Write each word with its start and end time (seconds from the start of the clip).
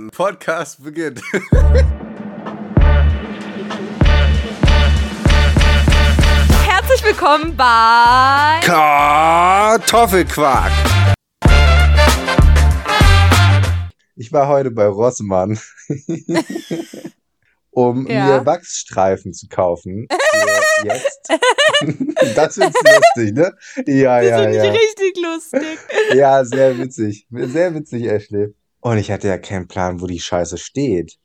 Mann. 0.00 0.10
Podcast 0.10 0.82
beginnt. 0.82 1.20
Herzlich 6.66 7.04
willkommen 7.04 7.54
bei 7.56 8.60
Kartoffelquark. 8.62 10.70
Ich 14.16 14.32
war 14.32 14.48
heute 14.48 14.70
bei 14.70 14.86
Rossmann, 14.86 15.58
um 17.70 18.06
Ja. 18.06 18.26
mir 18.26 18.46
Wachsstreifen 18.46 19.32
zu 19.34 19.48
kaufen. 19.48 20.06
Jetzt. 20.84 21.30
das 22.36 22.54
du 22.54 22.60
lustig, 22.62 23.34
ne? 23.34 23.52
Ja, 23.86 24.20
Das 24.20 24.28
ja, 24.28 24.38
finde 24.38 24.56
ich 24.56 24.64
ja. 24.64 24.70
richtig 24.70 25.16
lustig. 25.22 25.78
Ja, 26.14 26.44
sehr 26.44 26.78
witzig. 26.78 27.26
Sehr 27.30 27.74
witzig, 27.74 28.04
Ashley. 28.04 28.54
Und 28.80 28.98
ich 28.98 29.10
hatte 29.10 29.28
ja 29.28 29.38
keinen 29.38 29.68
Plan, 29.68 30.00
wo 30.00 30.06
die 30.06 30.20
Scheiße 30.20 30.58
steht. 30.58 31.18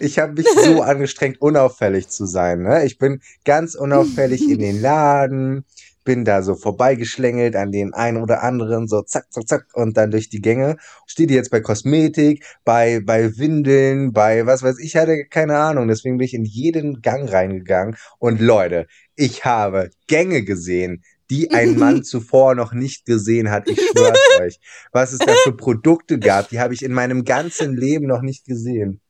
Ich 0.00 0.18
habe 0.18 0.32
mich 0.32 0.46
so 0.64 0.82
angestrengt, 0.82 1.40
unauffällig 1.40 2.08
zu 2.08 2.26
sein. 2.26 2.62
Ne? 2.62 2.84
Ich 2.84 2.98
bin 2.98 3.20
ganz 3.44 3.74
unauffällig 3.74 4.42
in 4.42 4.58
den 4.58 4.80
Laden, 4.82 5.64
bin 6.04 6.24
da 6.24 6.42
so 6.42 6.54
vorbeigeschlängelt 6.54 7.56
an 7.56 7.72
den 7.72 7.92
einen 7.92 8.22
oder 8.22 8.42
anderen, 8.42 8.86
so 8.88 9.02
zack, 9.02 9.32
zack, 9.32 9.46
zack, 9.48 9.66
und 9.74 9.96
dann 9.96 10.10
durch 10.10 10.28
die 10.28 10.40
Gänge. 10.40 10.76
Steht 11.06 11.30
jetzt 11.30 11.50
bei 11.50 11.60
Kosmetik, 11.60 12.44
bei, 12.64 13.00
bei 13.04 13.36
Windeln, 13.36 14.12
bei 14.12 14.46
was 14.46 14.62
weiß 14.62 14.78
ich, 14.78 14.86
ich 14.86 14.96
hatte 14.96 15.26
keine 15.26 15.58
Ahnung. 15.58 15.88
Deswegen 15.88 16.18
bin 16.18 16.24
ich 16.24 16.34
in 16.34 16.44
jeden 16.44 17.02
Gang 17.02 17.30
reingegangen. 17.30 17.96
Und 18.18 18.40
Leute, 18.40 18.86
ich 19.16 19.44
habe 19.44 19.90
Gänge 20.06 20.42
gesehen, 20.44 21.02
die 21.30 21.50
ein 21.50 21.78
Mann 21.78 22.02
zuvor 22.04 22.54
noch 22.54 22.72
nicht 22.72 23.06
gesehen 23.06 23.50
hat. 23.50 23.68
Ich 23.68 23.80
schwör's 23.80 24.18
euch. 24.40 24.60
Was 24.92 25.12
es 25.12 25.18
da 25.18 25.32
für 25.42 25.52
Produkte 25.52 26.18
gab, 26.18 26.48
die 26.48 26.60
habe 26.60 26.74
ich 26.74 26.82
in 26.82 26.92
meinem 26.92 27.24
ganzen 27.24 27.76
Leben 27.76 28.06
noch 28.06 28.22
nicht 28.22 28.44
gesehen. 28.44 29.00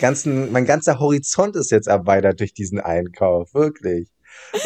Ganzen, 0.00 0.52
mein 0.52 0.64
ganzer 0.64 0.98
Horizont 0.98 1.56
ist 1.56 1.70
jetzt 1.70 1.88
erweitert 1.88 2.40
durch 2.40 2.54
diesen 2.54 2.80
Einkauf, 2.80 3.52
wirklich. 3.52 4.08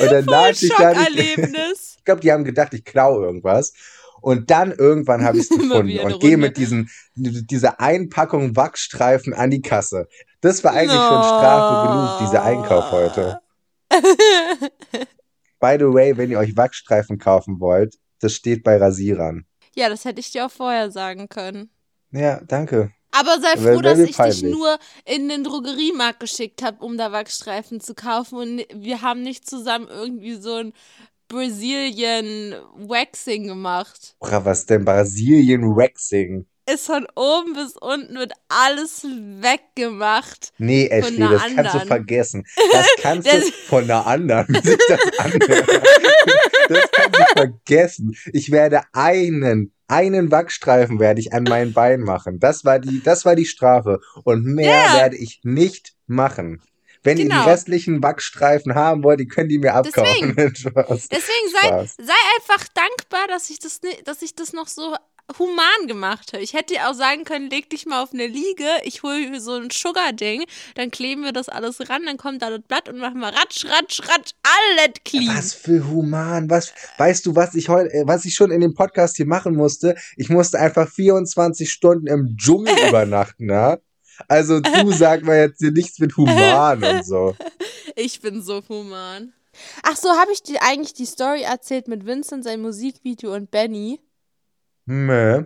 Und 0.00 0.12
dann 0.12 0.24
lag 0.26 0.50
ich 0.50 0.72
da 0.76 0.92
nicht. 0.92 1.38
Ich 1.96 2.06
glaube, 2.06 2.20
die 2.20 2.32
haben 2.32 2.44
gedacht, 2.44 2.74
ich 2.74 2.84
klaue 2.84 3.24
irgendwas. 3.24 3.72
Und 4.20 4.50
dann 4.50 4.72
irgendwann 4.72 5.24
habe 5.24 5.38
ich 5.38 5.44
es 5.44 5.48
gefunden 5.48 5.98
und 6.00 6.20
gehe 6.20 6.36
mit 6.36 6.58
diesen, 6.58 6.90
dieser 7.14 7.80
Einpackung 7.80 8.56
Wachsstreifen 8.56 9.32
an 9.32 9.50
die 9.50 9.62
Kasse. 9.62 10.06
Das 10.42 10.62
war 10.64 10.72
eigentlich 10.72 11.00
schon 11.00 11.22
Strafe 11.22 11.88
genug, 11.88 12.18
dieser 12.28 12.44
Einkauf 12.44 12.90
heute. 12.90 13.40
By 15.64 15.76
the 15.78 15.94
way, 15.94 16.14
wenn 16.18 16.30
ihr 16.30 16.38
euch 16.38 16.54
Wachsstreifen 16.58 17.16
kaufen 17.18 17.58
wollt, 17.58 17.96
das 18.20 18.34
steht 18.34 18.62
bei 18.64 18.76
Rasierern. 18.76 19.46
ja, 19.74 19.88
das 19.88 20.04
hätte 20.04 20.20
ich 20.20 20.30
dir 20.30 20.44
auch 20.44 20.50
vorher 20.50 20.90
sagen 20.90 21.30
können. 21.30 21.70
Ja, 22.10 22.42
danke. 22.46 22.92
Aber 23.12 23.40
sei 23.40 23.56
froh, 23.56 23.80
dass 23.80 23.98
ich 23.98 24.08
dich 24.08 24.16
peinlich. 24.18 24.42
nur 24.42 24.78
in 25.06 25.28
den 25.30 25.42
Drogeriemarkt 25.42 26.20
geschickt 26.20 26.62
habe, 26.62 26.84
um 26.84 26.98
da 26.98 27.12
Wachsstreifen 27.12 27.80
zu 27.80 27.94
kaufen. 27.94 28.36
Und 28.36 28.66
wir 28.74 29.00
haben 29.00 29.22
nicht 29.22 29.48
zusammen 29.48 29.88
irgendwie 29.88 30.34
so 30.34 30.54
ein 30.56 30.72
Brazilian 31.28 32.54
Waxing 32.76 33.46
gemacht. 33.46 34.16
Boah, 34.20 34.44
was 34.44 34.66
denn? 34.66 34.84
Brasilien 34.84 35.62
Waxing. 35.74 36.46
Ist 36.66 36.86
von 36.86 37.06
oben 37.14 37.52
bis 37.52 37.76
unten 37.76 38.14
wird 38.14 38.32
alles 38.48 39.02
weggemacht. 39.04 40.52
Nee, 40.56 40.86
Ashley, 40.86 41.18
das 41.18 41.30
kannst 41.42 41.56
du 41.56 41.58
anderen. 41.60 41.86
vergessen. 41.88 42.46
Das 42.72 42.86
kannst 43.02 43.26
Das- 43.30 43.44
du 43.44 43.50
von 43.68 43.84
einer 43.84 44.06
anderen, 44.06 44.46
wie 44.48 44.60
sich 44.68 44.78
das 44.88 45.18
anhört. 45.18 45.68
Das 46.68 46.90
kannst 46.92 47.18
du 47.20 47.24
vergessen. 47.36 48.16
Ich 48.32 48.50
werde 48.50 48.80
einen, 48.92 49.72
einen 49.88 50.30
Wachsstreifen 50.30 50.98
werde 51.00 51.20
ich 51.20 51.32
an 51.34 51.44
mein 51.44 51.72
Bein 51.74 52.00
machen. 52.00 52.40
Das 52.40 52.64
war 52.64 52.78
die, 52.78 53.02
das 53.02 53.24
war 53.26 53.36
die 53.36 53.44
Strafe. 53.46 54.00
Und 54.24 54.44
mehr 54.46 54.70
Ja. 54.86 54.94
werde 54.96 55.16
ich 55.16 55.40
nicht 55.44 55.92
machen. 56.06 56.62
Wenn 57.02 57.18
ihr 57.18 57.24
Genau. 57.24 57.44
die 57.44 57.50
restlichen 57.50 58.02
Wachsstreifen 58.02 58.74
haben 58.74 59.04
wollt, 59.04 59.20
die 59.20 59.28
könnt 59.28 59.52
ihr 59.52 59.58
mir 59.60 59.74
abkaufen. 59.74 60.34
Spaß. 60.56 61.08
Deswegen 61.08 61.48
sei, 61.60 61.86
sei 61.98 62.14
einfach 62.38 62.66
dankbar, 62.72 63.28
dass 63.28 63.50
ich 63.50 63.58
das, 63.58 63.80
dass 64.06 64.22
ich 64.22 64.34
das 64.34 64.54
noch 64.54 64.68
so 64.68 64.94
human 65.38 65.86
gemacht 65.86 66.32
habe. 66.32 66.42
Ich 66.42 66.52
hätte 66.52 66.74
dir 66.74 66.88
auch 66.88 66.94
sagen 66.94 67.24
können, 67.24 67.48
leg 67.50 67.70
dich 67.70 67.86
mal 67.86 68.02
auf 68.02 68.12
eine 68.12 68.26
Liege, 68.26 68.68
ich 68.84 69.02
hole 69.02 69.40
so 69.40 69.54
ein 69.54 69.70
Sugar-Ding, 69.70 70.44
dann 70.74 70.90
kleben 70.90 71.22
wir 71.22 71.32
das 71.32 71.48
alles 71.48 71.88
ran, 71.88 72.02
dann 72.06 72.16
kommt 72.16 72.42
da 72.42 72.50
das 72.50 72.62
Blatt 72.66 72.88
und 72.88 72.98
machen 72.98 73.20
wir 73.20 73.28
ratsch, 73.28 73.64
ratsch, 73.64 74.00
ratsch, 74.00 74.32
alles 74.42 74.94
clean. 75.04 75.36
Was 75.36 75.54
für 75.54 75.86
human, 75.88 76.48
was, 76.50 76.72
weißt 76.98 77.26
du, 77.26 77.34
was 77.34 77.54
ich 77.54 77.68
heute, 77.68 77.92
äh, 77.92 78.06
was 78.06 78.24
ich 78.24 78.34
schon 78.34 78.50
in 78.50 78.60
dem 78.60 78.74
Podcast 78.74 79.16
hier 79.16 79.26
machen 79.26 79.56
musste? 79.56 79.96
Ich 80.16 80.28
musste 80.28 80.58
einfach 80.58 80.88
24 80.88 81.70
Stunden 81.70 82.06
im 82.06 82.36
Dschungel 82.36 82.74
übernachten, 82.88 83.48
ja? 83.48 83.78
Also 84.28 84.60
du 84.60 84.92
sag 84.92 85.22
mal 85.22 85.38
jetzt 85.38 85.58
hier 85.58 85.72
nichts 85.72 85.98
mit 85.98 86.16
human 86.16 86.82
und 86.82 87.04
so. 87.04 87.34
Ich 87.96 88.20
bin 88.20 88.42
so 88.42 88.60
human. 88.68 89.32
Ach 89.84 89.96
so, 89.96 90.08
habe 90.08 90.32
ich 90.32 90.42
dir 90.42 90.60
eigentlich 90.62 90.94
die 90.94 91.06
Story 91.06 91.42
erzählt 91.42 91.86
mit 91.86 92.04
Vincent, 92.04 92.42
sein 92.42 92.60
Musikvideo 92.60 93.32
und 93.32 93.52
Benny? 93.52 94.00
Nö. 94.86 95.44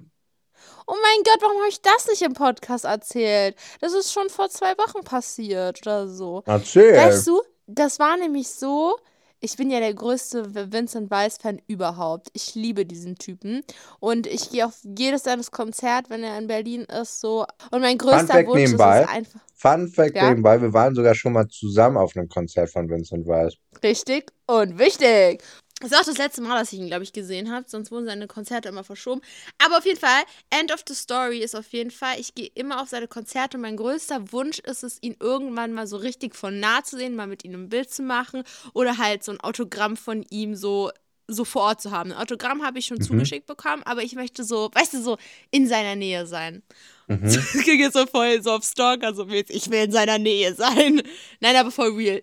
Oh 0.87 0.95
mein 1.03 1.23
Gott, 1.23 1.39
warum 1.43 1.59
habe 1.59 1.69
ich 1.69 1.83
das 1.83 2.07
nicht 2.09 2.23
im 2.23 2.33
Podcast 2.33 2.85
erzählt? 2.85 3.57
Das 3.81 3.93
ist 3.93 4.13
schon 4.13 4.31
vor 4.31 4.49
zwei 4.49 4.73
Wochen 4.79 5.05
passiert 5.05 5.83
oder 5.83 6.09
so. 6.09 6.43
Erzähl. 6.47 6.97
Weißt 6.97 7.27
du, 7.27 7.43
das 7.67 7.99
war 7.99 8.17
nämlich 8.17 8.49
so. 8.49 8.97
Ich 9.41 9.57
bin 9.57 9.71
ja 9.71 9.79
der 9.79 9.95
größte 9.95 10.73
Vincent 10.73 11.11
Weiss-Fan 11.13 11.61
überhaupt. 11.69 12.29
Ich 12.33 12.57
liebe 12.57 12.85
diesen 12.85 13.15
Typen. 13.17 13.63
Und 14.01 14.27
ich 14.27 14.51
gehe 14.51 14.67
auf 14.67 14.75
jedes 14.83 15.23
seines 15.25 15.53
Konzert, 15.53 16.11
wenn 16.11 16.25
er 16.25 16.37
in 16.39 16.49
Berlin 16.49 16.83
ist, 16.85 17.21
so. 17.21 17.47
Und 17.71 17.83
mein 17.83 17.99
größter 17.99 18.27
Fact 18.27 18.49
Wunsch 18.49 18.63
ist 18.63 18.71
nebenbei. 18.73 19.03
es 19.03 19.09
einfach. 19.09 19.41
Fun 19.55 19.89
Fact 19.89 20.17
Ja. 20.17 20.29
nebenbei, 20.31 20.61
wir 20.61 20.73
waren 20.73 20.95
sogar 20.95 21.15
schon 21.15 21.35
mal 21.35 21.47
zusammen 21.49 21.99
auf 21.99 22.17
einem 22.17 22.29
Konzert 22.29 22.71
von 22.71 22.89
Vincent 22.89 23.29
Weiss. 23.29 23.55
Richtig 23.83 24.33
und 24.47 24.79
wichtig. 24.79 25.45
Das 25.81 25.93
ist 25.93 25.97
auch 25.97 26.05
das 26.05 26.19
letzte 26.19 26.41
Mal, 26.43 26.59
dass 26.59 26.73
ich 26.73 26.81
ihn, 26.81 26.89
glaube 26.89 27.05
ich, 27.05 27.13
gesehen 27.13 27.53
habe. 27.53 27.65
Sonst 27.69 27.93
wurden 27.93 28.07
seine 28.07 28.27
Konzerte 28.27 28.69
immer 28.69 28.83
verschoben. 28.83 29.21
Aber 29.65 29.79
auf 29.79 29.87
jeden 29.87 30.01
Fall, 30.01 30.23
End 30.51 30.73
of 30.73 30.83
the 30.89 30.95
Story 30.95 31.39
ist 31.39 31.55
auf 31.55 31.69
jeden 31.73 31.93
Fall, 31.93 32.19
ich 32.19 32.35
gehe 32.35 32.51
immer 32.55 32.83
auf 32.83 32.89
seine 32.89 33.07
Konzerte. 33.07 33.57
Und 33.57 33.63
mein 33.63 33.77
größter 33.77 34.33
Wunsch 34.33 34.59
ist 34.59 34.83
es, 34.83 34.99
ihn 35.03 35.15
irgendwann 35.21 35.73
mal 35.73 35.87
so 35.87 35.97
richtig 35.97 36.35
von 36.35 36.59
nah 36.59 36.83
zu 36.83 36.97
sehen, 36.97 37.15
mal 37.15 37.29
mit 37.29 37.45
ihm 37.45 37.55
ein 37.55 37.69
Bild 37.69 37.91
zu 37.91 38.03
machen. 38.03 38.43
Oder 38.75 38.99
halt 38.99 39.23
so 39.23 39.31
ein 39.31 39.41
Autogramm 39.41 39.97
von 39.97 40.27
ihm 40.31 40.57
so, 40.57 40.91
so 41.29 41.45
vor 41.45 41.63
Ort 41.63 41.81
zu 41.81 41.93
haben. 41.93 42.11
Ein 42.11 42.19
Autogramm 42.19 42.67
habe 42.67 42.81
ich 42.81 42.87
schon 42.87 43.01
zugeschickt 43.01 43.47
bekommen, 43.47 43.85
aber 43.85 44.03
ich 44.03 44.17
möchte 44.17 44.43
so, 44.43 44.71
weißt 44.75 44.95
du, 44.95 45.03
so 45.03 45.17
in 45.53 45.69
seiner 45.69 45.95
Nähe 45.95 46.27
sein. 46.27 46.65
Mhm. 47.07 47.21
Das 47.23 47.65
ging 47.65 47.79
jetzt 47.79 47.95
so 47.95 48.05
voll 48.07 48.43
so 48.43 48.51
auf 48.51 48.65
Stalker, 48.65 49.15
so 49.15 49.27
mäßig. 49.27 49.55
Ich 49.55 49.71
will 49.71 49.85
in 49.85 49.93
seiner 49.93 50.19
Nähe 50.19 50.55
sein. 50.55 51.03
Nein, 51.41 51.55
aber 51.55 51.71
voll 51.71 51.95
real. 51.95 52.23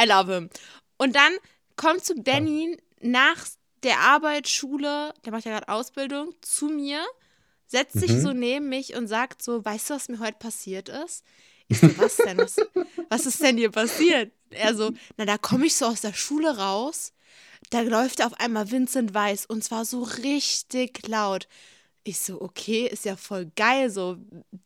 I 0.00 0.06
love 0.06 0.32
him. 0.32 0.50
Und 0.98 1.16
dann 1.16 1.32
kommt 1.74 2.04
zu 2.04 2.14
Danny 2.14 2.78
nach 3.02 3.46
der 3.82 3.98
Arbeit, 4.00 4.48
Schule, 4.48 5.12
der 5.24 5.32
macht 5.32 5.44
ja 5.44 5.52
gerade 5.52 5.68
Ausbildung, 5.68 6.34
zu 6.40 6.66
mir, 6.66 7.04
setzt 7.66 7.98
sich 7.98 8.10
Mhm. 8.12 8.20
so 8.20 8.32
neben 8.32 8.68
mich 8.68 8.94
und 8.94 9.08
sagt 9.08 9.42
so, 9.42 9.64
weißt 9.64 9.90
du, 9.90 9.94
was 9.94 10.08
mir 10.08 10.18
heute 10.20 10.38
passiert 10.38 10.88
ist? 10.88 11.24
Ich 11.68 11.78
so, 11.80 11.96
was 11.98 12.16
denn? 12.16 12.38
Was, 12.38 12.56
was 13.08 13.26
ist 13.26 13.42
denn 13.42 13.56
hier 13.56 13.70
passiert? 13.70 14.32
Er 14.50 14.74
so, 14.74 14.92
na, 15.16 15.24
da 15.24 15.38
komme 15.38 15.66
ich 15.66 15.76
so 15.76 15.86
aus 15.86 16.02
der 16.02 16.12
Schule 16.12 16.56
raus, 16.58 17.12
da 17.70 17.80
läuft 17.80 18.22
auf 18.22 18.34
einmal 18.38 18.70
Vincent 18.70 19.14
Weiss 19.14 19.46
und 19.46 19.64
zwar 19.64 19.84
so 19.84 20.02
richtig 20.02 21.06
laut. 21.08 21.48
Ich 22.04 22.18
so, 22.18 22.40
okay, 22.40 22.88
ist 22.88 23.04
ja 23.04 23.16
voll 23.16 23.50
geil, 23.54 23.88
so 23.88 24.16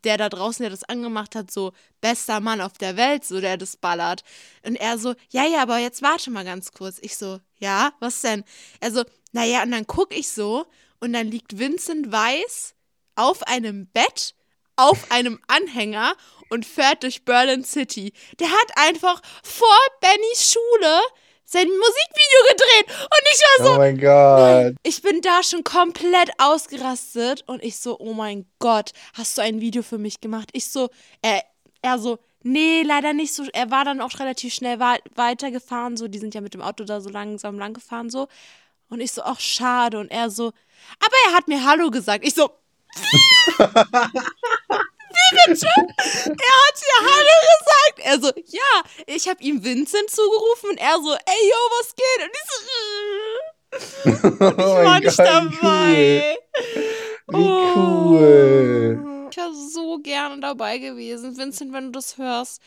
der 0.05 0.17
da 0.17 0.31
draußen, 0.31 0.63
der 0.63 0.71
das 0.71 0.85
angemacht 0.85 1.35
hat, 1.35 1.51
so 1.51 1.73
bester 2.01 2.41
Mann 2.41 2.63
auf 2.63 2.79
der 2.79 2.97
Welt, 2.97 3.25
so 3.25 3.41
der 3.41 3.59
das 3.59 3.77
ballert. 3.77 4.23
Und 4.65 4.77
er 4.77 4.99
so, 4.99 5.15
ja, 5.31 5.45
ja, 5.45 5.61
aber 5.61 5.79
jetzt 5.79 6.01
warte 6.01 6.31
mal 6.31 6.45
ganz 6.45 6.73
kurz. 6.73 6.99
Ich 7.03 7.17
so, 7.17 7.39
ja, 7.59 7.93
was 8.01 8.23
denn? 8.23 8.43
Er 8.81 8.91
so, 8.91 9.05
naja, 9.33 9.63
und 9.63 9.71
dann 9.73 9.87
guck 9.87 10.17
ich 10.17 10.31
so 10.31 10.65
und 10.99 11.13
dann 11.13 11.27
liegt 11.27 11.59
Vincent 11.59 12.11
Weiss 12.11 12.75
auf 13.17 13.43
einem 13.43 13.87
Bett, 13.89 14.35
auf 14.77 15.11
einem 15.11 15.39
Anhänger 15.47 16.15
und 16.49 16.65
fährt 16.65 17.03
durch 17.03 17.25
Berlin 17.25 17.65
City. 17.65 18.13
Der 18.39 18.51
hat 18.51 18.73
einfach 18.77 19.21
vor 19.43 19.77
Bennys 20.01 20.53
Schule 20.53 21.01
sein 21.49 21.69
Musikvideo 21.69 22.43
gedreht 22.51 22.87
und 23.03 23.23
ich 23.33 23.41
war 23.41 23.67
so, 23.67 23.75
Oh 23.75 23.79
mein 23.79 23.99
Gott. 23.99 24.75
ich 24.83 25.01
bin 25.01 25.21
da 25.21 25.43
schon 25.45 25.63
komplett 25.63 26.31
ausgerastet 26.39 27.45
und 27.47 27.63
ich 27.63 27.79
so, 27.79 27.99
oh 27.99 28.15
mein 28.15 28.47
Gott, 28.59 28.91
hast 29.15 29.39
du 29.39 29.43
ein 29.43 29.61
Video 29.61 29.83
für 29.83 29.99
mich 29.99 30.21
gemacht? 30.21 30.51
Ich 30.53 30.69
so, 30.69 30.91
er, 31.23 31.45
er 31.83 31.99
so, 32.01 32.19
nee, 32.43 32.83
leider 32.83 33.13
nicht 33.13 33.33
so. 33.33 33.45
Er 33.53 33.71
war 33.71 33.85
dann 33.85 34.01
auch 34.01 34.19
relativ 34.19 34.53
schnell 34.55 34.81
weitergefahren, 34.81 35.97
so, 35.97 36.09
die 36.09 36.19
sind 36.19 36.35
ja 36.35 36.41
mit 36.41 36.53
dem 36.55 36.63
Auto 36.63 36.83
da 36.85 37.01
so 37.01 37.11
langsam 37.11 37.59
lang 37.59 37.75
gefahren, 37.75 38.11
so. 38.11 38.27
Und 38.89 39.01
ich 39.01 39.13
so, 39.13 39.23
ach, 39.23 39.39
schade. 39.41 39.99
Und 39.99 40.11
er 40.11 40.31
so, 40.31 40.49
aber 40.49 41.17
er 41.29 41.35
hat 41.37 41.49
mir 41.49 41.65
Hallo 41.65 41.91
gesagt. 41.91 42.25
Ich 42.27 42.35
so, 42.35 42.51
wie 45.31 45.53
bitte? 45.53 45.67
Er 45.67 46.55
hat 46.63 46.77
mir 46.83 47.01
Hallo 47.01 47.37
gesagt. 47.59 47.99
Er 47.99 48.21
so, 48.21 48.31
ja, 48.47 48.73
ich 49.07 49.29
habe 49.29 49.43
ihm 49.43 49.63
Vincent 49.65 50.11
zugerufen 50.11 50.71
und 50.71 50.79
er 50.79 50.97
so, 51.03 51.13
ey, 51.13 51.51
yo, 51.51 51.61
was 51.79 51.95
geht? 51.95 52.21
Und 52.25 52.33
ich 52.33 52.47
so, 52.51 52.61
oh 54.41 54.51
ich 54.51 54.59
war 54.59 54.85
mein 54.85 55.03
nicht 55.03 55.17
Gott, 55.17 55.27
dabei. 55.27 56.37
Cool. 57.33 57.37
Wie 57.37 57.79
cool. 57.79 59.29
ich 59.31 59.37
wäre 59.37 59.55
so 59.55 59.99
gerne 59.99 60.41
dabei 60.41 60.79
gewesen. 60.79 61.37
Vincent, 61.37 61.73
wenn 61.73 61.87
du 61.87 61.91
das 61.93 62.19
hörst, 62.19 62.63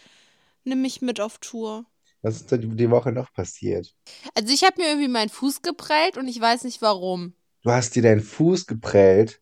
nimm 0.63 0.81
mich 0.81 1.01
mit 1.01 1.19
auf 1.19 1.37
Tour. 1.39 1.85
Was 2.21 2.35
ist 2.35 2.51
denn 2.51 2.75
die 2.75 2.89
Woche 2.91 3.11
noch 3.13 3.31
passiert? 3.31 3.95
Also 4.35 4.53
ich 4.53 4.63
habe 4.63 4.81
mir 4.81 4.89
irgendwie 4.89 5.07
meinen 5.07 5.29
Fuß 5.29 5.61
geprellt 5.61 6.17
und 6.17 6.27
ich 6.27 6.39
weiß 6.39 6.65
nicht 6.65 6.81
warum. 6.81 7.33
Du 7.63 7.71
hast 7.71 7.95
dir 7.95 8.03
deinen 8.03 8.21
Fuß 8.21 8.67
geprellt? 8.67 9.41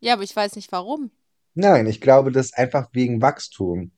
Ja, 0.00 0.14
aber 0.14 0.22
ich 0.22 0.34
weiß 0.34 0.56
nicht 0.56 0.72
warum. 0.72 1.10
Nein, 1.54 1.86
ich 1.86 2.00
glaube, 2.00 2.32
das 2.32 2.46
ist 2.46 2.58
einfach 2.58 2.88
wegen 2.92 3.22
Wachstum. 3.22 3.92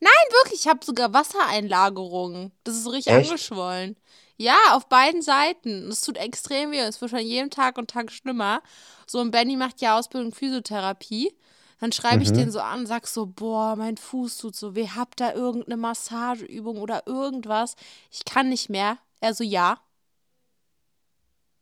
Nein, 0.00 0.12
wirklich, 0.42 0.60
ich 0.60 0.68
habe 0.68 0.84
sogar 0.84 1.12
Wassereinlagerungen. 1.12 2.52
Das 2.64 2.76
ist 2.76 2.84
so 2.84 2.90
richtig 2.90 3.12
Echt? 3.12 3.30
angeschwollen. 3.30 3.96
Ja, 4.36 4.56
auf 4.72 4.88
beiden 4.88 5.22
Seiten. 5.22 5.88
Es 5.90 6.00
tut 6.02 6.16
extrem 6.16 6.70
weh. 6.70 6.78
Es 6.78 7.00
wird 7.00 7.10
von 7.10 7.20
jedem 7.20 7.50
Tag 7.50 7.76
und 7.76 7.90
Tag 7.90 8.12
schlimmer. 8.12 8.62
So, 9.06 9.20
und 9.20 9.32
Benny 9.32 9.56
macht 9.56 9.80
ja 9.80 9.98
Ausbildung 9.98 10.32
Physiotherapie. 10.32 11.34
Dann 11.80 11.92
schreibe 11.92 12.22
ich 12.22 12.30
Mhm. 12.30 12.34
den 12.34 12.50
so 12.52 12.60
an 12.60 12.80
und 12.80 12.86
sag 12.86 13.06
so, 13.08 13.26
boah, 13.26 13.74
mein 13.76 13.96
Fuß 13.96 14.36
tut 14.38 14.54
so 14.56 14.74
weh. 14.76 14.88
Habt 14.94 15.20
da 15.20 15.32
irgendeine 15.32 15.76
Massageübung 15.76 16.78
oder 16.78 17.02
irgendwas? 17.06 17.74
Ich 18.10 18.24
kann 18.24 18.48
nicht 18.48 18.68
mehr. 18.68 18.98
Er 19.20 19.34
so, 19.34 19.42
ja. 19.44 19.80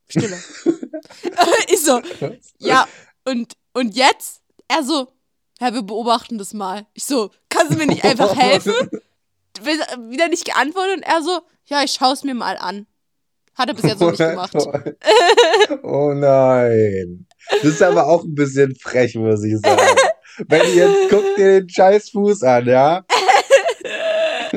Stille. 0.08 0.44
ich 1.69 1.81
so, 1.82 2.00
ja, 2.58 2.87
und, 3.25 3.55
und 3.73 3.96
jetzt? 3.96 4.43
Er 4.68 4.82
so, 4.82 5.08
ja, 5.60 5.72
wir 5.72 5.82
beobachten 5.82 6.38
das 6.38 6.52
mal. 6.52 6.86
Ich 6.94 7.04
so, 7.04 7.30
kannst 7.48 7.72
du 7.72 7.78
mir 7.78 7.86
nicht 7.86 8.04
einfach 8.04 8.36
helfen? 8.36 8.74
Wieder 9.62 10.28
nicht 10.28 10.44
geantwortet 10.44 10.98
und 10.98 11.02
er 11.02 11.22
so, 11.22 11.40
ja, 11.66 11.82
ich 11.82 11.92
schaue 11.92 12.12
es 12.12 12.24
mir 12.24 12.34
mal 12.34 12.56
an. 12.58 12.86
Hat 13.54 13.68
er 13.68 13.74
bis 13.74 13.84
jetzt 13.84 14.00
noch 14.00 14.10
nicht 14.10 14.18
gemacht. 14.18 14.52
Oh 15.82 16.12
nein. 16.14 17.26
Das 17.62 17.64
ist 17.64 17.82
aber 17.82 18.06
auch 18.06 18.22
ein 18.22 18.34
bisschen 18.34 18.76
frech, 18.76 19.14
muss 19.14 19.42
ich 19.44 19.58
sagen. 19.58 19.96
Wenn 20.48 20.62
ihr 20.74 20.88
jetzt 20.88 21.10
guckt 21.10 21.38
dir 21.38 21.60
den 21.60 21.68
scheiß 21.68 22.10
Fuß 22.10 22.42
an, 22.42 22.66
ja? 22.66 23.04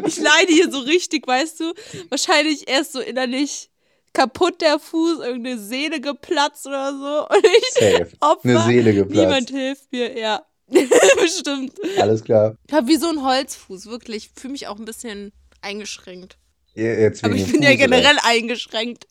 Ich 0.06 0.17
leide 0.17 0.51
hier 0.51 0.69
so 0.69 0.79
richtig, 0.79 1.25
weißt 1.25 1.61
du? 1.61 1.73
Wahrscheinlich 2.09 2.67
erst 2.67 2.91
so 2.91 3.00
innerlich 3.00 3.69
kaputt 4.13 4.61
der 4.61 4.79
Fuß, 4.79 5.19
irgendeine 5.19 5.59
Sehne 5.59 6.01
geplatzt 6.01 6.65
oder 6.65 6.91
so. 6.91 7.27
Und 7.35 7.45
ich 7.45 7.69
Safe. 7.73 8.09
Opfer. 8.19 8.50
Eine 8.50 8.63
Seele 8.63 8.94
geplatzt. 8.94 9.19
Niemand 9.19 9.50
hilft 9.50 9.91
mir, 9.91 10.17
ja. 10.17 10.45
Bestimmt. 10.67 11.73
Alles 11.97 12.23
klar. 12.23 12.56
Ich 12.67 12.73
habe 12.73 12.88
wie 12.88 12.97
so 12.97 13.07
ein 13.09 13.23
Holzfuß, 13.23 13.88
wirklich. 13.88 14.29
Fühle 14.35 14.51
mich 14.51 14.67
auch 14.67 14.77
ein 14.77 14.85
bisschen 14.85 15.31
eingeschränkt. 15.61 16.38
Jetzt 16.75 17.23
Aber 17.23 17.33
ich 17.33 17.51
bin 17.51 17.61
ja 17.61 17.69
Fuß, 17.69 17.77
oder? 17.77 17.88
generell 17.88 18.17
eingeschränkt. 18.23 19.07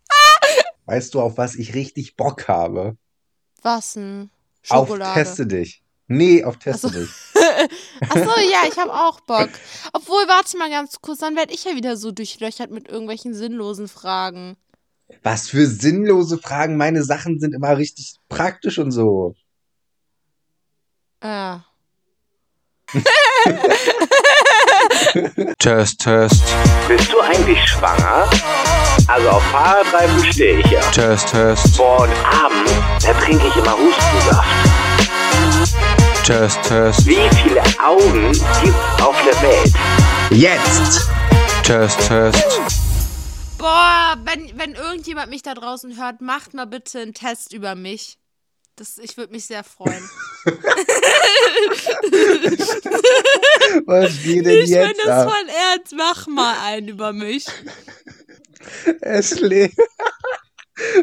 Weißt 0.87 1.12
du, 1.15 1.21
auf 1.21 1.37
was 1.37 1.55
ich 1.56 1.75
richtig 1.75 2.17
Bock 2.17 2.49
habe? 2.49 2.97
Was 3.62 3.95
denn? 3.95 4.31
Auf 4.69 4.89
Schokolade. 4.89 5.15
Teste 5.15 5.47
dich. 5.47 5.83
Nee, 6.06 6.45
auf 6.45 6.59
Teste 6.59 6.87
Ach 6.89 6.93
so. 6.95 7.00
dich. 7.00 7.11
Achso, 8.09 8.41
ja, 8.50 8.62
ich 8.71 8.79
habe 8.79 8.95
auch 8.95 9.21
Bock. 9.21 9.50
Obwohl, 9.93 10.27
warte 10.29 10.56
mal 10.56 10.71
ganz 10.71 11.00
kurz, 11.03 11.19
dann 11.19 11.37
werde 11.37 11.53
ich 11.53 11.65
ja 11.65 11.77
wieder 11.77 11.97
so 11.97 12.12
durchlöchert 12.12 12.71
mit 12.71 12.89
irgendwelchen 12.89 13.35
sinnlosen 13.35 13.89
Fragen. 13.89 14.56
Was 15.23 15.49
für 15.49 15.67
sinnlose 15.67 16.39
Fragen. 16.39 16.77
Meine 16.77 17.03
Sachen 17.03 17.41
sind 17.41 17.55
immer 17.55 17.77
richtig 17.77 18.17
praktisch 18.29 18.79
und 18.79 18.91
so. 18.93 19.35
Ja. 21.23 21.65
Test, 25.59 26.01
Test, 26.01 26.43
Bist 26.87 27.13
du 27.13 27.21
eigentlich 27.21 27.59
schwanger? 27.69 28.29
Also 29.07 29.29
auf 29.31 29.43
Fahrradreifen 29.45 30.25
stehe 30.33 30.61
ich 30.61 30.67
ja. 30.71 30.81
Test, 30.91 31.29
Test, 31.29 31.77
Boah, 31.77 32.03
und 32.03 32.11
abends, 32.25 32.73
da 33.05 33.13
trinke 33.15 33.47
ich 33.47 33.57
immer 33.57 33.77
Hustensaft. 33.77 34.49
Test, 36.25 36.63
Test, 36.63 37.07
Wie 37.07 37.29
viele 37.37 37.63
Augen 37.85 38.33
gibt's 38.63 39.03
auf 39.03 39.17
der 39.25 39.43
Welt? 39.43 39.73
Jetzt! 40.31 41.09
Test, 41.63 41.99
Test, 42.09 42.47
Boah, 43.59 44.17
wenn, 44.25 44.57
wenn 44.57 44.75
irgendjemand 44.75 45.31
mich 45.31 45.43
da 45.43 45.55
draußen 45.55 46.01
hört, 46.01 46.21
macht 46.21 46.55
mal 46.55 46.67
bitte 46.67 47.01
einen 47.01 47.13
Test 47.13 47.53
über 47.53 47.75
mich. 47.75 48.19
Das, 48.77 48.99
ich 48.99 49.17
würde 49.17 49.33
mich 49.33 49.47
sehr 49.47 49.65
freuen. 49.65 50.09
Was 53.87 54.23
geht 54.23 54.47
denn 54.47 54.65
ich 54.65 54.71
meine 54.71 54.87
jetzt 54.87 55.01
das 55.05 55.09
ab? 55.09 55.31
voll 55.31 55.49
ernst. 55.49 55.95
Mach 55.97 56.27
mal 56.29 56.55
einen 56.63 56.89
über 56.89 57.13
mich. 57.13 57.47
Ashley. 59.01 59.73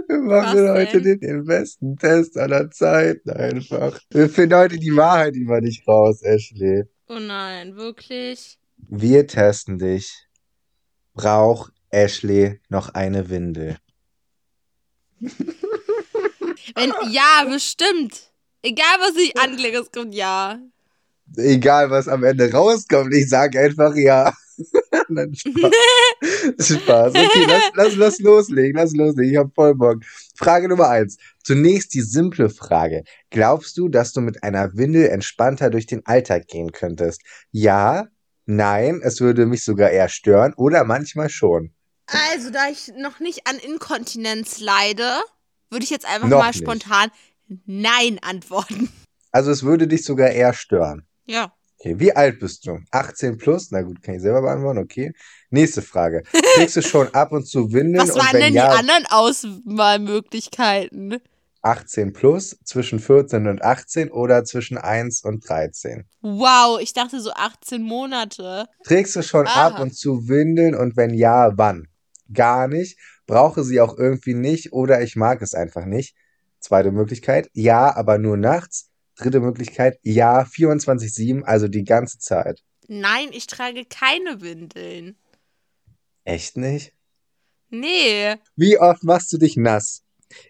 Wir 0.07 0.17
machen 0.19 0.63
Was 0.65 0.77
heute 0.77 1.01
den, 1.01 1.19
den 1.19 1.43
besten 1.45 1.97
Test 1.97 2.37
aller 2.37 2.71
Zeiten 2.71 3.29
einfach. 3.31 3.99
Wir 4.09 4.29
finden 4.29 4.55
heute 4.55 4.79
die 4.79 4.95
Wahrheit 4.95 5.35
über 5.35 5.59
dich 5.59 5.83
raus, 5.85 6.21
Ashley. 6.21 6.85
Oh 7.09 7.19
nein, 7.19 7.75
wirklich? 7.75 8.57
Wir 8.77 9.27
testen 9.27 9.77
dich. 9.77 10.27
Braucht 11.13 11.73
Ashley 11.95 12.59
noch 12.69 12.89
eine 12.89 13.29
Windel? 13.29 13.77
Wenn, 15.19 16.93
ja, 17.09 17.45
bestimmt. 17.49 18.31
Egal, 18.61 18.97
was 18.99 19.15
ich 19.17 19.37
anklicke, 19.37 19.79
es 19.79 19.91
kommt 19.91 20.13
ja. 20.13 20.59
Egal, 21.37 21.89
was 21.89 22.07
am 22.07 22.23
Ende 22.23 22.51
rauskommt, 22.51 23.13
ich 23.13 23.29
sage 23.29 23.59
einfach 23.59 23.95
ja. 23.95 24.33
Nein, 25.09 25.35
Spaß. 25.35 25.71
Spaß. 26.67 27.13
Okay, 27.13 27.45
lass, 27.47 27.63
lass, 27.75 27.95
lass 27.95 28.19
loslegen, 28.19 28.75
lass 28.75 28.93
loslegen. 28.93 29.31
Ich 29.31 29.37
hab 29.37 29.53
voll 29.53 29.75
Bock. 29.75 30.03
Frage 30.35 30.69
Nummer 30.69 30.89
eins. 30.89 31.17
Zunächst 31.43 31.93
die 31.93 32.01
simple 32.01 32.49
Frage. 32.49 33.03
Glaubst 33.29 33.77
du, 33.77 33.89
dass 33.89 34.13
du 34.13 34.21
mit 34.21 34.43
einer 34.43 34.75
Windel 34.75 35.07
entspannter 35.07 35.69
durch 35.69 35.85
den 35.85 36.05
Alltag 36.05 36.47
gehen 36.47 36.71
könntest? 36.71 37.21
Ja, 37.51 38.07
nein, 38.45 39.01
es 39.03 39.19
würde 39.19 39.45
mich 39.45 39.63
sogar 39.63 39.89
eher 39.89 40.09
stören 40.09 40.53
oder 40.55 40.83
manchmal 40.85 41.29
schon. 41.29 41.73
Also, 42.07 42.51
da 42.51 42.69
ich 42.69 42.91
noch 42.97 43.19
nicht 43.19 43.47
an 43.47 43.57
Inkontinenz 43.57 44.59
leide, 44.59 45.09
würde 45.69 45.83
ich 45.83 45.89
jetzt 45.89 46.05
einfach 46.05 46.27
Noch 46.27 46.39
mal 46.39 46.47
nicht. 46.47 46.59
spontan 46.59 47.09
Nein 47.65 48.19
antworten. 48.21 48.89
Also 49.31 49.51
es 49.51 49.63
würde 49.63 49.87
dich 49.87 50.05
sogar 50.05 50.29
eher 50.29 50.53
stören. 50.53 51.05
Ja. 51.25 51.51
Okay, 51.79 51.99
wie 51.99 52.15
alt 52.15 52.39
bist 52.39 52.65
du? 52.65 52.79
18 52.91 53.37
plus? 53.37 53.69
Na 53.71 53.81
gut, 53.81 54.01
kann 54.01 54.15
ich 54.15 54.21
selber 54.21 54.41
beantworten, 54.41 54.79
okay. 54.79 55.11
Nächste 55.49 55.81
Frage. 55.81 56.23
Kriegst 56.55 56.77
du 56.77 56.81
schon 56.81 57.13
ab 57.13 57.33
und 57.33 57.45
zu 57.45 57.73
Windeln 57.73 58.07
Was 58.07 58.15
und 58.15 58.21
waren 58.21 58.39
denn 58.39 58.53
ja, 58.53 58.71
die 58.71 58.77
anderen 58.79 59.05
Auswahlmöglichkeiten? 59.09 61.17
18 61.61 62.13
plus, 62.13 62.57
zwischen 62.63 62.99
14 62.99 63.47
und 63.47 63.61
18 63.63 64.09
oder 64.11 64.45
zwischen 64.45 64.77
1 64.77 65.23
und 65.23 65.47
13? 65.49 66.05
Wow, 66.21 66.79
ich 66.79 66.93
dachte 66.93 67.19
so 67.19 67.31
18 67.31 67.81
Monate. 67.81 68.67
Trägst 68.83 69.15
du 69.15 69.21
schon 69.21 69.47
Aha. 69.47 69.67
ab 69.67 69.79
und 69.79 69.95
zu 69.95 70.29
Windeln 70.29 70.75
und 70.75 70.95
wenn 70.95 71.13
ja, 71.13 71.51
wann? 71.55 71.87
Gar 72.33 72.67
nicht. 72.67 72.97
Brauche 73.27 73.63
sie 73.63 73.81
auch 73.81 73.97
irgendwie 73.97 74.33
nicht 74.33 74.73
oder 74.73 75.01
ich 75.01 75.15
mag 75.15 75.41
es 75.41 75.53
einfach 75.53 75.85
nicht. 75.85 76.15
Zweite 76.59 76.91
Möglichkeit, 76.91 77.49
ja, 77.53 77.95
aber 77.95 78.17
nur 78.17 78.37
nachts. 78.37 78.89
Dritte 79.15 79.39
Möglichkeit, 79.39 79.99
ja, 80.03 80.41
24-7, 80.41 81.43
also 81.43 81.67
die 81.67 81.83
ganze 81.83 82.19
Zeit. 82.19 82.63
Nein, 82.87 83.29
ich 83.31 83.47
trage 83.47 83.85
keine 83.85 84.41
Windeln. 84.41 85.15
Echt 86.23 86.57
nicht? 86.57 86.93
Nee. 87.69 88.35
Wie 88.55 88.77
oft 88.77 89.03
machst 89.03 89.31
du 89.31 89.37
dich 89.37 89.57
nass? 89.57 90.03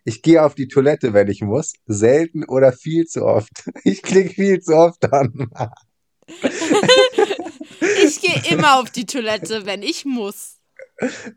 Ich 0.03 0.22
gehe 0.22 0.44
auf 0.44 0.55
die 0.55 0.67
Toilette, 0.67 1.13
wenn 1.13 1.27
ich 1.27 1.41
muss. 1.41 1.74
Selten 1.86 2.44
oder 2.46 2.72
viel 2.72 3.05
zu 3.05 3.25
oft. 3.25 3.51
Ich 3.84 4.01
klicke 4.01 4.34
viel 4.34 4.60
zu 4.62 4.75
oft 4.75 5.12
an. 5.12 5.50
Ich 8.03 8.22
gehe 8.22 8.53
immer 8.53 8.79
auf 8.79 8.89
die 8.89 9.05
Toilette, 9.05 9.65
wenn 9.65 9.84
ich 9.84 10.05
muss. 10.05 10.55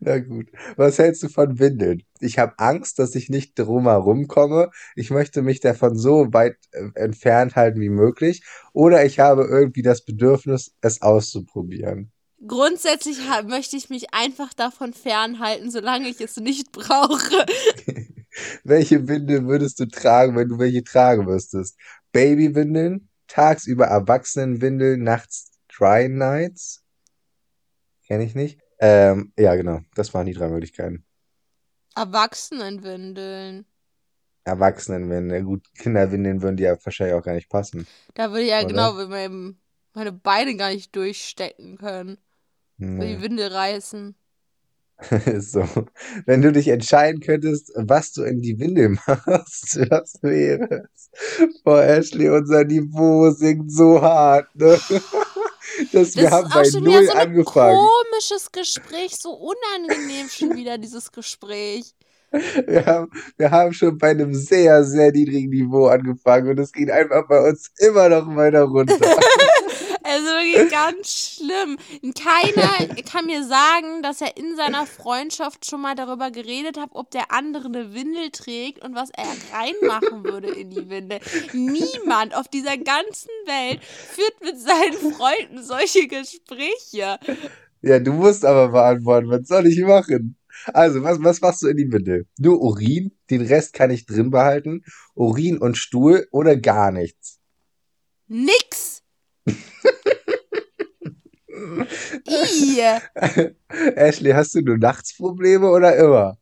Na 0.01 0.19
gut. 0.19 0.49
Was 0.77 0.99
hältst 0.99 1.23
du 1.23 1.29
von 1.29 1.59
Windeln? 1.59 2.03
Ich 2.21 2.39
habe 2.39 2.59
Angst, 2.59 2.99
dass 2.99 3.15
ich 3.15 3.29
nicht 3.29 3.59
drumherum 3.59 4.29
komme. 4.29 4.71
Ich 4.95 5.11
möchte 5.11 5.43
mich 5.43 5.61
davon 5.61 5.97
so 5.97 6.33
weit 6.33 6.57
äh, 6.73 6.89
entfernt 6.95 7.57
halten 7.57 7.81
wie 7.81 7.89
möglich. 7.89 8.43
Oder 8.73 9.05
ich 9.05 9.19
habe 9.19 9.45
irgendwie 9.45 9.83
das 9.83 10.05
Bedürfnis, 10.05 10.75
es 10.81 11.03
auszuprobieren. 11.03 12.13
Grundsätzlich 12.47 13.19
möchte 13.47 13.77
ich 13.77 13.91
mich 13.91 14.15
einfach 14.15 14.55
davon 14.55 14.95
fernhalten, 14.95 15.71
solange 15.71 16.09
ich 16.09 16.21
es 16.21 16.37
nicht 16.37 16.71
brauche. 16.73 17.47
Welche 18.65 19.09
Windeln 19.09 19.49
würdest 19.49 19.81
du 19.81 19.87
tragen, 19.87 20.37
wenn 20.37 20.49
du 20.49 20.59
welche 20.59 20.85
tragen 20.85 21.25
müsstest? 21.25 21.77
Babywindeln, 22.13 23.09
tagsüber 23.27 23.87
Erwachsenenwindeln, 23.87 25.03
nachts 25.03 25.51
Dry 25.77 26.09
Nights? 26.09 26.85
Kenne 28.07 28.25
ich 28.25 28.37
nicht. 28.37 28.61
Ähm, 28.81 29.33
ja, 29.39 29.55
genau. 29.57 29.81
Das 29.95 30.13
waren 30.15 30.27
die 30.27 30.33
drei 30.35 30.49
Möglichkeiten. 30.49 31.05
Erwachsenenwindeln. 31.95 33.67
Erwachsenenwindeln. 34.45 35.45
Gut, 35.45 35.67
Kinderwindeln 35.79 36.43
würden 36.43 36.57
die 36.57 36.65
ja 36.65 36.77
wahrscheinlich 36.85 37.15
auch 37.15 37.23
gar 37.23 37.35
nicht 37.35 37.49
passen. 37.49 37.87
Da 38.15 38.31
würde 38.31 38.43
ich 38.45 38.51
ja 38.51 38.63
Oder? 38.63 38.67
genau 38.67 38.93
mit 38.95 39.09
meinem, 39.09 39.61
meine 39.95 40.13
Beine 40.13 40.57
gar 40.57 40.71
nicht 40.71 40.95
durchstecken 40.95 41.79
können. 41.79 42.19
Würde 42.97 43.09
die 43.17 43.17
Nee. 43.17 43.23
Windel 43.23 43.49
reißen. 43.53 44.17
So. 45.41 45.65
Wenn 46.27 46.43
du 46.43 46.53
dich 46.53 46.69
entscheiden 46.69 47.21
könntest, 47.21 47.73
was 47.77 48.13
du 48.13 48.23
in 48.25 48.41
die 48.43 48.59
Windel 48.59 48.91
machst, 49.07 49.79
was 49.91 50.15
wäre 50.23 50.89
es? 50.95 51.11
Boah, 51.65 51.83
Ashley, 51.85 52.29
unser 52.29 52.65
Niveau 52.65 53.31
sinkt 53.31 53.71
so 53.71 54.01
hart, 54.03 54.55
ne? 54.57 54.79
Wir 55.93 56.03
Das 56.03 56.17
haben 56.31 56.47
ist 56.47 56.75
bei 56.75 56.81
Null 56.81 57.07
so 57.07 57.13
ein 57.13 57.19
angefangen. 57.19 57.77
komisches 57.77 58.51
Gespräch, 58.53 59.17
so 59.17 59.31
unangenehm 59.33 60.29
schon 60.29 60.55
wieder 60.57 60.79
dieses 60.79 61.11
Gespräch. 61.13 61.95
Wir 62.67 62.85
haben, 62.85 63.11
wir 63.39 63.51
haben 63.51 63.73
schon 63.73 63.97
bei 63.97 64.11
einem 64.11 64.35
sehr, 64.35 64.85
sehr 64.85 65.11
niedrigen 65.13 65.49
Niveau 65.49 65.87
angefangen 65.87 66.51
und 66.51 66.59
es 66.61 66.73
geht 66.73 66.91
einfach 66.91 67.27
bei 67.27 67.41
uns 67.49 67.71
immer 67.79 68.11
noch 68.11 68.27
weiter 68.37 68.65
runter. 68.65 68.99
Also 70.09 70.27
wirklich 70.27 70.71
ganz 70.71 71.37
schlimm. 71.37 71.77
Keiner 72.15 72.95
kann 73.03 73.27
mir 73.27 73.45
sagen, 73.45 74.03
dass 74.03 74.23
er 74.23 74.39
in 74.39 74.57
seiner 74.57 74.87
Freundschaft 74.87 75.67
schon 75.67 75.83
mal 75.83 75.95
darüber 75.95 76.31
geredet 76.31 76.79
hat, 76.79 76.91
ob 76.93 77.11
der 77.11 77.31
andere 77.31 77.67
eine 77.67 77.93
Windel 77.93 78.31
trägt 78.31 78.83
und 78.83 78.95
was 78.95 79.11
er 79.11 79.27
reinmachen 79.53 80.25
würde 80.25 80.49
in 80.49 80.71
die 80.71 80.89
Windel. 80.89 81.21
Niemand 81.53 82.35
auf 82.35 82.49
dieser 82.49 82.79
ganzen 82.79 83.29
Welt 83.45 83.85
führt 83.85 84.41
mit 84.43 84.59
seinen 84.59 85.15
Freunden 85.15 85.63
solche 85.63 86.09
Gespräche. 86.09 87.19
Ja, 87.83 87.99
du 87.99 88.15
musst 88.15 88.47
aber 88.47 88.69
beantworten, 88.69 89.29
was 89.29 89.47
soll 89.47 89.67
ich 89.67 89.79
machen? 89.81 90.37
Also, 90.73 91.03
was, 91.03 91.23
was 91.23 91.41
machst 91.43 91.63
du 91.63 91.69
in 91.69 91.77
die 91.77 91.93
Windel? 91.93 92.27
Nur 92.39 92.61
Urin, 92.61 93.13
den 93.31 93.43
Rest 93.43 93.75
kann 93.75 93.91
ich 93.91 94.07
drin 94.07 94.31
behalten. 94.31 94.85
Urin 95.15 95.59
und 95.59 95.77
Stuhl 95.77 96.27
oder 96.31 96.57
gar 96.57 96.93
nichts. 96.93 97.39
Nix. 98.27 98.98
Ashley, 103.97 104.33
hast 104.33 104.55
du 104.55 104.61
nur 104.61 104.79
nachts 104.79 105.17
Probleme 105.17 105.71
oder 105.71 105.97
immer? 105.97 106.39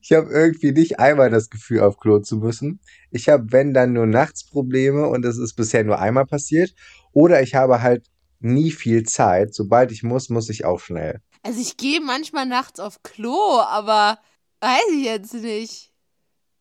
Ich 0.00 0.12
habe 0.12 0.30
irgendwie 0.30 0.72
nicht 0.72 0.98
einmal 0.98 1.30
das 1.30 1.50
Gefühl, 1.50 1.80
auf 1.80 1.98
Klo 1.98 2.20
zu 2.20 2.36
müssen. 2.36 2.80
Ich 3.10 3.28
habe, 3.28 3.46
wenn 3.50 3.74
dann 3.74 3.92
nur 3.92 4.06
nachts 4.06 4.44
Probleme 4.44 5.08
und 5.08 5.24
es 5.24 5.38
ist 5.38 5.54
bisher 5.54 5.84
nur 5.84 5.98
einmal 5.98 6.26
passiert. 6.26 6.74
Oder 7.12 7.42
ich 7.42 7.54
habe 7.54 7.82
halt 7.82 8.06
nie 8.40 8.70
viel 8.70 9.04
Zeit. 9.04 9.54
Sobald 9.54 9.92
ich 9.92 10.02
muss, 10.02 10.28
muss 10.28 10.48
ich 10.48 10.64
auch 10.64 10.80
schnell. 10.80 11.20
Also 11.42 11.60
ich 11.60 11.76
gehe 11.76 12.00
manchmal 12.00 12.46
nachts 12.46 12.80
auf 12.80 13.02
Klo, 13.02 13.60
aber 13.60 14.18
weiß 14.60 14.84
ich 14.92 15.04
jetzt 15.04 15.34
nicht. 15.34 15.92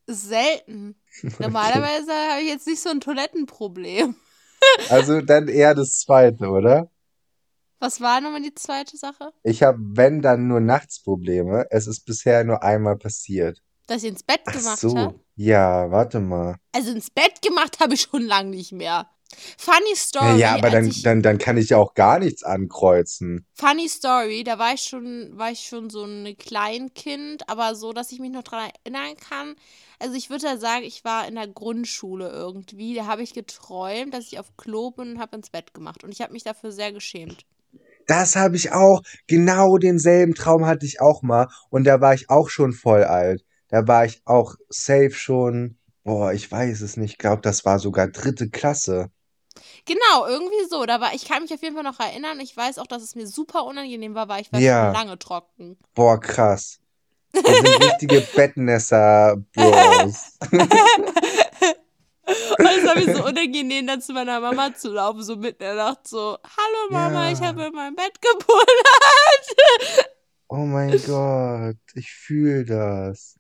Ist 0.06 0.30
selten. 0.30 0.96
Normalerweise 1.40 2.12
habe 2.32 2.42
ich 2.42 2.50
jetzt 2.50 2.68
nicht 2.68 2.82
so 2.82 2.90
ein 2.90 3.02
Toilettenproblem. 3.02 4.16
Also 4.90 5.22
dann 5.22 5.48
eher 5.48 5.76
das 5.76 6.00
zweite, 6.00 6.48
oder? 6.48 6.90
Was 7.80 8.02
war 8.02 8.22
nochmal 8.22 8.42
die 8.42 8.56
zweite 8.56 8.98
Sache? 8.98 9.32
Ich 9.44 9.64
habe, 9.64 9.78
wenn 9.80 10.22
dann 10.22 10.48
nur 10.48 10.60
nachts 10.60 11.02
Probleme. 11.02 11.68
Es 11.70 11.88
ist 11.88 12.06
bisher 12.06 12.44
nur 12.44 12.64
einmal 12.64 12.98
passiert. 12.98 13.62
Dass 13.86 14.04
ich 14.04 14.10
ins 14.10 14.24
Bett 14.24 14.42
Ach 14.46 14.54
gemacht 14.54 14.80
so. 14.80 14.98
habe? 14.98 15.20
Ja, 15.36 15.92
warte 15.92 16.20
mal. 16.20 16.58
Also 16.74 16.92
ins 16.92 17.10
Bett 17.10 17.42
gemacht 17.42 17.80
habe 17.80 17.94
ich 17.94 18.02
schon 18.02 18.24
lange 18.24 18.50
nicht 18.50 18.72
mehr. 18.72 19.10
Funny 19.58 19.96
Story. 19.96 20.40
ja, 20.40 20.56
aber 20.56 20.70
dann, 20.70 20.92
dann, 21.04 21.22
dann 21.22 21.38
kann 21.38 21.58
ich 21.58 21.70
ja 21.70 21.78
auch 21.78 21.94
gar 21.94 22.20
nichts 22.20 22.44
ankreuzen. 22.44 23.46
Funny 23.54 23.90
Story, 23.90 24.44
da 24.44 24.58
war 24.58 24.74
ich 24.74 24.82
schon, 24.82 25.32
war 25.38 25.52
ich 25.52 25.68
schon 25.68 25.90
so 25.90 26.06
ein 26.06 26.38
Kleinkind, 26.38 27.50
aber 27.50 27.76
so, 27.76 27.92
dass 27.92 28.12
ich 28.12 28.20
mich 28.20 28.32
noch 28.32 28.44
dran 28.44 28.72
erinnern 28.86 29.18
kann. 29.18 29.56
Also 30.00 30.16
ich 30.16 30.30
würde 30.30 30.46
ja 30.46 30.58
sagen, 30.58 30.86
ich 30.86 31.04
war 31.04 31.28
in 31.28 31.36
der 31.36 31.48
Grundschule 31.48 32.30
irgendwie. 32.30 32.96
Da 32.96 33.06
habe 33.06 33.22
ich 33.22 33.34
geträumt, 33.34 34.14
dass 34.14 34.28
ich 34.28 34.40
auf 34.40 34.56
Klo 34.56 34.92
bin 34.92 35.12
und 35.14 35.20
habe 35.20 35.36
ins 35.36 35.50
Bett 35.50 35.74
gemacht. 35.74 36.04
Und 36.04 36.12
ich 36.12 36.22
habe 36.22 36.34
mich 36.34 36.44
dafür 36.44 36.72
sehr 36.72 36.94
geschämt. 36.94 37.46
Das 38.08 38.36
habe 38.36 38.56
ich 38.56 38.72
auch. 38.72 39.04
Genau 39.28 39.78
denselben 39.78 40.34
Traum 40.34 40.66
hatte 40.66 40.86
ich 40.86 41.02
auch 41.02 41.22
mal. 41.22 41.48
Und 41.70 41.84
da 41.86 42.02
war 42.02 42.14
ich 42.14 42.30
auch 42.30 42.50
schon 42.50 42.74
voll 42.74 43.04
alt. 43.04 43.44
Da 43.70 43.88
war 43.88 44.06
ich 44.06 44.22
auch 44.26 44.56
safe 44.70 45.12
schon. 45.12 45.78
Boah, 46.04 46.32
ich 46.34 46.50
weiß 46.52 46.82
es 46.82 46.98
nicht. 46.98 47.12
Ich 47.12 47.18
glaube, 47.18 47.42
das 47.42 47.66
war 47.66 47.80
sogar 47.80 48.08
dritte 48.08 48.50
Klasse. 48.50 49.10
Genau, 49.86 50.28
irgendwie 50.28 50.66
so. 50.70 50.86
Da 50.86 51.02
war, 51.02 51.14
ich 51.14 51.26
kann 51.28 51.44
mich 51.44 51.54
auf 51.54 51.62
jeden 51.62 51.76
Fall 51.76 51.84
noch 51.84 52.00
erinnern. 52.00 52.40
Ich 52.40 52.56
weiß 52.56 52.78
auch, 52.80 52.88
dass 52.88 53.04
es 53.04 53.16
mir 53.16 53.28
super 53.28 53.66
unangenehm 53.66 54.16
war, 54.16 54.28
weil 54.30 54.42
ich 54.42 54.52
war 54.54 54.60
Ja. 54.60 54.86
schon 54.86 54.94
lange 54.94 55.20
trocken. 55.20 55.78
Boah, 55.94 56.20
krass. 56.20 56.80
Wir 57.34 57.44
sind 57.44 57.84
richtige 57.84 58.22
Bettnässer-Bros. 58.36 60.38
Und 62.58 62.66
es 62.66 62.86
war 62.86 62.96
mir 62.96 63.14
so 63.16 63.24
unangenehm, 63.26 63.86
dann 63.88 64.02
zu 64.02 64.14
meiner 64.14 64.40
Mama 64.40 64.74
zu 64.74 64.92
laufen, 64.94 65.22
so 65.24 65.36
mitten 65.36 65.62
in 65.64 65.70
der 65.70 65.76
Nacht, 65.76 66.08
so, 66.08 66.38
hallo 66.44 66.90
Mama, 66.90 67.26
Ja. 67.28 67.32
ich 67.34 67.42
habe 67.42 67.66
in 67.66 67.74
meinem 67.74 67.96
Bett 67.96 68.20
gebuddelt. 68.22 70.08
Oh 70.50 70.56
mein 70.66 70.92
Gott, 71.06 71.76
ich 71.94 72.10
fühle 72.12 72.64
das. 72.66 73.36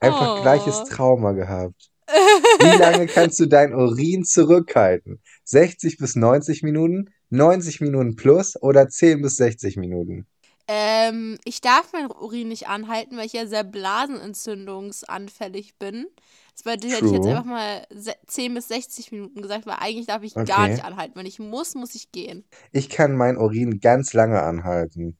Einfach 0.00 0.38
Oh. 0.38 0.42
gleiches 0.42 0.84
Trauma 0.84 1.32
gehabt. 1.32 1.90
Wie 2.08 2.76
lange 2.78 3.06
kannst 3.06 3.40
du 3.40 3.46
dein 3.46 3.74
Urin 3.74 4.24
zurückhalten? 4.24 5.22
60 5.44 5.96
bis 5.96 6.14
90 6.14 6.62
Minuten, 6.62 7.06
90 7.30 7.80
Minuten 7.80 8.16
plus 8.16 8.60
oder 8.60 8.88
10 8.88 9.22
bis 9.22 9.36
60 9.36 9.76
Minuten? 9.78 10.26
Ähm, 10.68 11.38
ich 11.44 11.60
darf 11.62 11.92
mein 11.92 12.08
Urin 12.10 12.48
nicht 12.48 12.68
anhalten, 12.68 13.16
weil 13.16 13.26
ich 13.26 13.32
ja 13.32 13.46
sehr 13.46 13.64
blasenentzündungsanfällig 13.64 15.78
bin. 15.78 16.06
Das 16.54 16.72
hätte 16.72 16.86
ich 16.86 16.92
jetzt 17.12 17.26
einfach 17.26 17.44
mal 17.44 17.86
se- 17.90 18.14
10 18.26 18.54
bis 18.54 18.68
60 18.68 19.10
Minuten 19.12 19.40
gesagt, 19.42 19.66
weil 19.66 19.76
eigentlich 19.80 20.06
darf 20.06 20.22
ich 20.22 20.34
gar 20.34 20.42
Okay. 20.42 20.70
nicht 20.72 20.84
anhalten. 20.84 21.14
Wenn 21.16 21.26
ich 21.26 21.38
muss, 21.38 21.74
muss 21.74 21.94
ich 21.94 22.12
gehen. 22.12 22.44
Ich 22.72 22.88
kann 22.88 23.16
mein 23.16 23.36
Urin 23.38 23.80
ganz 23.80 24.12
lange 24.12 24.42
anhalten. 24.42 25.16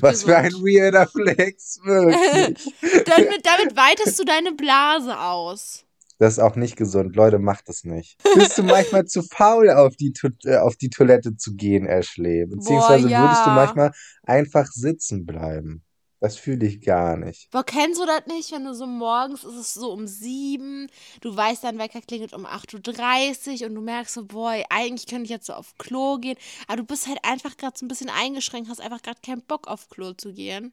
Was 0.00 0.24
für 0.24 0.36
ein 0.36 0.46
gesund. 0.46 0.64
weirder 0.64 1.06
Flex, 1.06 1.78
wirklich. 1.84 2.74
damit, 3.06 3.46
damit 3.46 3.76
weitest 3.76 4.18
du 4.18 4.24
deine 4.24 4.52
Blase 4.52 5.18
aus. 5.18 5.84
Das 6.18 6.34
ist 6.34 6.38
auch 6.38 6.56
nicht 6.56 6.76
gesund. 6.76 7.16
Leute, 7.16 7.38
macht 7.38 7.68
das 7.68 7.84
nicht. 7.84 8.16
Bist 8.34 8.56
du 8.58 8.62
manchmal 8.62 9.06
zu 9.06 9.22
faul, 9.22 9.70
auf 9.70 9.96
die, 9.96 10.12
Tu- 10.12 10.28
äh, 10.44 10.56
auf 10.58 10.76
die 10.76 10.88
Toilette 10.90 11.36
zu 11.36 11.54
gehen, 11.54 11.86
Ashley? 11.86 12.46
Beziehungsweise 12.46 13.08
ja. 13.08 13.22
würdest 13.22 13.44
du 13.46 13.50
manchmal 13.50 13.92
einfach 14.24 14.66
sitzen 14.66 15.26
bleiben? 15.26 15.82
Das 16.22 16.36
fühle 16.36 16.66
ich 16.66 16.80
gar 16.80 17.16
nicht. 17.16 17.50
Boah, 17.50 17.64
kennst 17.64 18.00
du 18.00 18.06
das 18.06 18.26
nicht, 18.28 18.52
wenn 18.52 18.64
du 18.64 18.76
so 18.76 18.86
morgens 18.86 19.42
ist 19.42 19.56
es 19.56 19.74
so 19.74 19.90
um 19.90 20.06
sieben, 20.06 20.86
du 21.20 21.34
weißt, 21.36 21.64
dein 21.64 21.78
Wecker 21.78 22.00
klingelt 22.00 22.32
um 22.32 22.46
8.30 22.46 23.62
Uhr 23.62 23.66
und 23.66 23.74
du 23.74 23.80
merkst 23.80 24.14
so, 24.14 24.24
boah, 24.24 24.54
eigentlich 24.70 25.08
könnte 25.08 25.24
ich 25.24 25.30
jetzt 25.30 25.46
so 25.46 25.54
auf 25.54 25.76
Klo 25.78 26.18
gehen, 26.18 26.38
aber 26.68 26.76
du 26.76 26.84
bist 26.84 27.08
halt 27.08 27.18
einfach 27.24 27.56
gerade 27.56 27.76
so 27.76 27.84
ein 27.84 27.88
bisschen 27.88 28.08
eingeschränkt, 28.08 28.70
hast 28.70 28.80
einfach 28.80 29.02
gerade 29.02 29.20
keinen 29.20 29.42
Bock 29.42 29.66
auf 29.66 29.88
Klo 29.88 30.12
zu 30.12 30.32
gehen. 30.32 30.72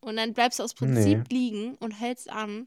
Und 0.00 0.16
dann 0.16 0.34
bleibst 0.34 0.58
du 0.58 0.64
aus 0.64 0.74
Prinzip 0.74 1.30
liegen 1.30 1.76
und 1.76 1.92
hältst 1.92 2.28
an. 2.28 2.66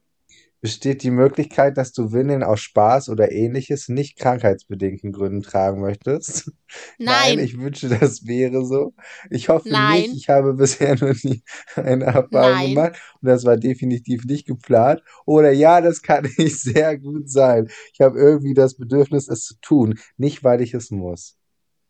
Besteht 0.63 1.03
die 1.03 1.11
Möglichkeit, 1.11 1.75
dass 1.75 1.91
du 1.91 2.13
Windeln 2.13 2.41
aus 2.41 2.61
Spaß 2.61 3.09
oder 3.09 3.33
ähnliches 3.33 3.89
nicht 3.89 4.17
krankheitsbedingten 4.17 5.11
Gründen 5.11 5.41
tragen 5.41 5.81
möchtest? 5.81 6.53
Nein. 6.97 7.37
ich 7.39 7.59
wünsche, 7.59 7.89
das 7.89 8.25
wäre 8.25 8.65
so. 8.65 8.93
Ich 9.29 9.49
hoffe 9.49 9.67
Nein. 9.67 10.03
nicht. 10.03 10.15
Ich 10.15 10.29
habe 10.29 10.53
bisher 10.53 10.95
noch 11.01 11.21
nie 11.21 11.43
eine 11.75 12.05
Erfahrung 12.05 12.31
Nein. 12.31 12.69
gemacht 12.75 13.01
und 13.19 13.27
das 13.27 13.43
war 13.43 13.57
definitiv 13.57 14.23
nicht 14.23 14.47
geplant. 14.47 15.03
Oder 15.25 15.51
ja, 15.51 15.81
das 15.81 16.01
kann 16.01 16.23
nicht 16.37 16.57
sehr 16.57 16.97
gut 16.97 17.29
sein. 17.29 17.69
Ich 17.93 17.99
habe 17.99 18.17
irgendwie 18.17 18.53
das 18.53 18.77
Bedürfnis, 18.77 19.27
es 19.27 19.43
zu 19.43 19.55
tun, 19.59 19.99
nicht 20.15 20.45
weil 20.45 20.61
ich 20.61 20.73
es 20.73 20.91
muss. 20.91 21.35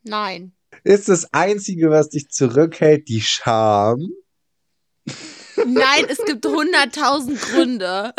Nein. 0.01 0.53
Ist 0.83 1.09
das 1.09 1.31
Einzige, 1.31 1.91
was 1.91 2.09
dich 2.09 2.29
zurückhält, 2.29 3.07
die 3.07 3.21
Scham? 3.21 3.99
Nein, 5.57 6.05
es 6.09 6.17
gibt 6.25 6.45
hunderttausend 6.45 7.39
Gründe, 7.39 8.13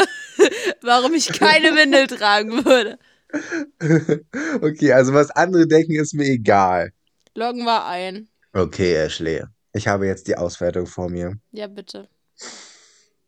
warum 0.82 1.14
ich 1.14 1.28
keine 1.28 1.74
Windel 1.76 2.06
tragen 2.06 2.64
würde. 2.64 2.98
Okay, 4.62 4.92
also 4.92 5.12
was 5.12 5.32
andere 5.32 5.66
denken, 5.66 5.96
ist 5.96 6.14
mir 6.14 6.26
egal. 6.26 6.92
Loggen 7.34 7.64
wir 7.64 7.84
ein. 7.84 8.28
Okay, 8.52 8.94
Ashley. 8.94 9.42
Ich 9.72 9.88
habe 9.88 10.06
jetzt 10.06 10.28
die 10.28 10.36
Auswertung 10.36 10.86
vor 10.86 11.10
mir. 11.10 11.34
Ja, 11.50 11.66
bitte. 11.66 12.08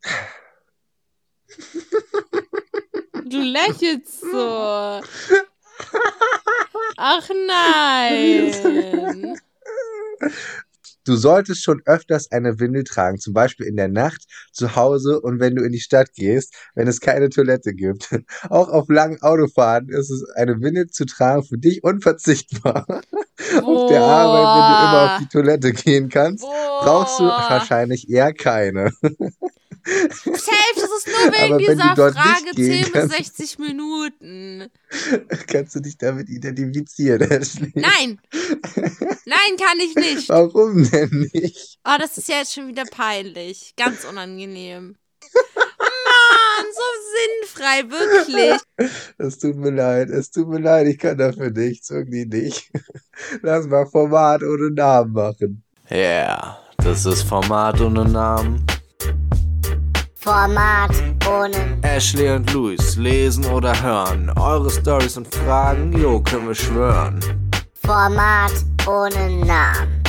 Du 3.28 3.38
lächelst 3.42 4.20
so. 4.20 5.00
Ach 6.96 7.28
nein. 7.48 9.36
Du 11.06 11.14
solltest 11.14 11.62
schon 11.62 11.82
öfters 11.86 12.30
eine 12.32 12.58
Windel 12.58 12.84
tragen, 12.84 13.18
zum 13.18 13.32
Beispiel 13.32 13.66
in 13.66 13.76
der 13.76 13.88
Nacht, 13.88 14.26
zu 14.52 14.74
Hause 14.74 15.20
und 15.20 15.38
wenn 15.40 15.54
du 15.54 15.62
in 15.62 15.72
die 15.72 15.80
Stadt 15.80 16.12
gehst, 16.14 16.54
wenn 16.74 16.88
es 16.88 17.00
keine 17.00 17.28
Toilette 17.28 17.74
gibt. 17.74 18.08
Auch 18.50 18.68
auf 18.68 18.88
langen 18.88 19.22
Autofahrten 19.22 19.90
ist 19.90 20.10
es 20.10 20.28
eine 20.34 20.60
Windel 20.60 20.88
zu 20.88 21.06
tragen 21.06 21.44
für 21.44 21.58
dich 21.58 21.84
unverzichtbar. 21.84 22.86
Auf 23.62 23.88
der 23.88 24.02
Arbeit, 24.02 24.56
wenn 24.56 24.72
du 24.72 24.88
immer 24.88 25.12
auf 25.12 25.18
die 25.20 25.28
Toilette 25.28 25.72
gehen 25.72 26.08
kannst, 26.08 26.42
brauchst 26.42 27.18
du 27.20 27.24
Boah. 27.24 27.46
wahrscheinlich 27.48 28.08
eher 28.08 28.32
keine. 28.32 28.90
Safe, 29.86 30.74
das 30.74 30.84
ist 30.84 31.06
nur 31.06 31.32
wegen 31.32 31.54
Aber 31.54 31.58
wenn 31.58 31.58
dieser 31.58 31.88
du 31.90 31.94
dort 31.94 32.14
Frage 32.14 32.44
nicht 32.44 32.56
gehen 32.56 32.82
10 32.84 32.92
bis 32.92 32.92
kannst- 32.92 33.16
60 33.16 33.58
Minuten. 33.60 34.70
Kannst 35.46 35.74
du 35.76 35.80
dich 35.80 35.96
damit 35.96 36.28
identifizieren, 36.28 37.20
Ashley? 37.22 37.72
Nein! 37.74 38.20
Nein, 39.26 39.56
kann 39.58 39.78
ich 39.80 39.94
nicht. 39.94 40.28
Warum 40.28 40.90
denn 40.90 41.28
nicht? 41.32 41.78
Oh, 41.84 41.96
das 41.98 42.18
ist 42.18 42.28
ja 42.28 42.38
jetzt 42.38 42.52
schon 42.54 42.68
wieder 42.68 42.84
peinlich. 42.90 43.74
Ganz 43.76 44.04
unangenehm. 44.04 44.96
Mann, 45.54 46.66
so 46.72 47.52
sinnfrei, 47.52 47.90
wirklich. 47.90 48.60
Es 49.18 49.38
tut 49.38 49.56
mir 49.56 49.70
leid, 49.70 50.08
es 50.10 50.30
tut 50.30 50.48
mir 50.48 50.60
leid, 50.60 50.86
ich 50.88 50.98
kann 50.98 51.18
dafür 51.18 51.50
nichts, 51.50 51.90
irgendwie 51.90 52.24
nicht. 52.26 52.70
Lass 53.42 53.66
mal 53.66 53.86
Format 53.86 54.42
ohne 54.42 54.70
Namen 54.70 55.12
machen. 55.12 55.62
Yeah, 55.90 56.58
das 56.78 57.06
ist 57.06 57.22
Format 57.22 57.80
ohne 57.80 58.04
Namen. 58.04 58.64
Format 60.26 60.90
ohne 61.30 61.78
Ashley 61.82 62.28
und 62.30 62.52
Luis 62.52 62.96
lesen 62.96 63.44
oder 63.44 63.80
hören. 63.80 64.28
Eure 64.36 64.68
Stories 64.68 65.16
und 65.16 65.32
Fragen, 65.32 65.92
jo, 65.92 66.20
können 66.20 66.48
wir 66.48 66.54
schwören. 66.56 67.20
Format 67.74 68.50
ohne 68.88 69.46
Namen. 69.46 70.02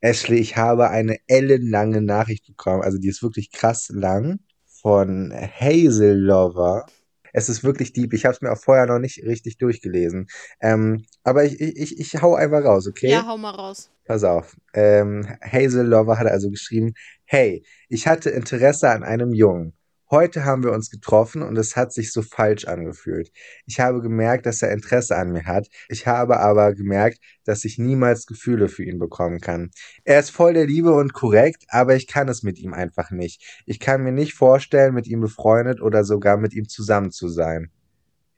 Ashley, 0.00 0.38
ich 0.40 0.56
habe 0.56 0.90
eine 0.90 1.18
ellenlange 1.28 2.02
Nachricht 2.02 2.48
bekommen, 2.48 2.82
also 2.82 2.98
die 2.98 3.10
ist 3.10 3.22
wirklich 3.22 3.52
krass 3.52 3.88
lang, 3.90 4.40
von 4.82 5.32
Hazel 5.32 6.18
Lover. 6.18 6.84
Es 7.32 7.48
ist 7.48 7.64
wirklich 7.64 7.92
deep, 7.92 8.12
ich 8.12 8.24
habe 8.24 8.34
es 8.34 8.40
mir 8.40 8.52
auch 8.52 8.58
vorher 8.58 8.86
noch 8.86 8.98
nicht 8.98 9.22
richtig 9.24 9.58
durchgelesen. 9.58 10.26
Ähm, 10.60 11.04
aber 11.24 11.44
ich, 11.44 11.60
ich, 11.60 11.76
ich, 11.76 12.00
ich 12.00 12.22
hau 12.22 12.34
einfach 12.34 12.64
raus, 12.64 12.86
okay? 12.88 13.10
Ja, 13.10 13.26
hau 13.26 13.36
mal 13.36 13.50
raus. 13.50 13.90
Pass 14.04 14.24
auf. 14.24 14.56
Ähm, 14.72 15.26
Hazel 15.42 15.86
Lover 15.86 16.18
hat 16.18 16.26
also 16.26 16.50
geschrieben, 16.50 16.94
hey, 17.26 17.62
ich 17.88 18.06
hatte 18.06 18.30
Interesse 18.30 18.88
an 18.90 19.04
einem 19.04 19.32
Jungen. 19.34 19.74
Heute 20.10 20.46
haben 20.46 20.62
wir 20.62 20.72
uns 20.72 20.90
getroffen 20.90 21.42
und 21.42 21.58
es 21.58 21.76
hat 21.76 21.92
sich 21.92 22.12
so 22.12 22.22
falsch 22.22 22.64
angefühlt. 22.64 23.30
Ich 23.66 23.78
habe 23.78 24.00
gemerkt, 24.00 24.46
dass 24.46 24.62
er 24.62 24.72
Interesse 24.72 25.16
an 25.16 25.32
mir 25.32 25.44
hat. 25.44 25.68
Ich 25.90 26.06
habe 26.06 26.40
aber 26.40 26.72
gemerkt, 26.74 27.18
dass 27.44 27.66
ich 27.66 27.76
niemals 27.76 28.24
Gefühle 28.24 28.68
für 28.68 28.84
ihn 28.84 28.98
bekommen 28.98 29.38
kann. 29.38 29.70
Er 30.04 30.18
ist 30.20 30.30
voll 30.30 30.54
der 30.54 30.66
Liebe 30.66 30.94
und 30.94 31.12
korrekt, 31.12 31.64
aber 31.68 31.94
ich 31.94 32.06
kann 32.06 32.26
es 32.28 32.42
mit 32.42 32.58
ihm 32.58 32.72
einfach 32.72 33.10
nicht. 33.10 33.62
Ich 33.66 33.80
kann 33.80 34.02
mir 34.02 34.12
nicht 34.12 34.32
vorstellen, 34.32 34.94
mit 34.94 35.06
ihm 35.06 35.20
befreundet 35.20 35.82
oder 35.82 36.04
sogar 36.04 36.38
mit 36.38 36.54
ihm 36.54 36.68
zusammen 36.68 37.10
zu 37.10 37.28
sein. 37.28 37.70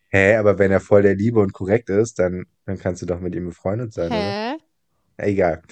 Hä, 0.08 0.34
aber 0.34 0.58
wenn 0.58 0.72
er 0.72 0.80
voll 0.80 1.02
der 1.02 1.14
Liebe 1.14 1.38
und 1.38 1.52
korrekt 1.52 1.88
ist, 1.88 2.18
dann, 2.18 2.46
dann 2.66 2.78
kannst 2.78 3.00
du 3.00 3.06
doch 3.06 3.20
mit 3.20 3.36
ihm 3.36 3.46
befreundet 3.46 3.92
sein, 3.92 4.08
oder? 4.08 4.56
Hä? 4.56 4.56
Egal. 5.18 5.62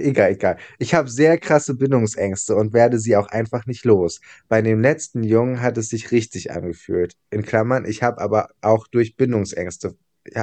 Egal, 0.00 0.32
egal. 0.32 0.56
Ich 0.78 0.94
habe 0.94 1.10
sehr 1.10 1.36
krasse 1.38 1.74
Bindungsängste 1.74 2.54
und 2.56 2.72
werde 2.72 2.98
sie 2.98 3.16
auch 3.16 3.28
einfach 3.28 3.66
nicht 3.66 3.84
los. 3.84 4.20
Bei 4.48 4.62
dem 4.62 4.80
letzten 4.80 5.22
Jungen 5.22 5.60
hat 5.60 5.76
es 5.78 5.90
sich 5.90 6.10
richtig 6.10 6.50
angefühlt. 6.50 7.16
In 7.30 7.42
Klammern, 7.42 7.84
ich 7.84 8.02
habe 8.02 8.20
aber 8.20 8.48
auch 8.62 8.86
durch 8.88 9.16
Bindungsängste, 9.16 9.96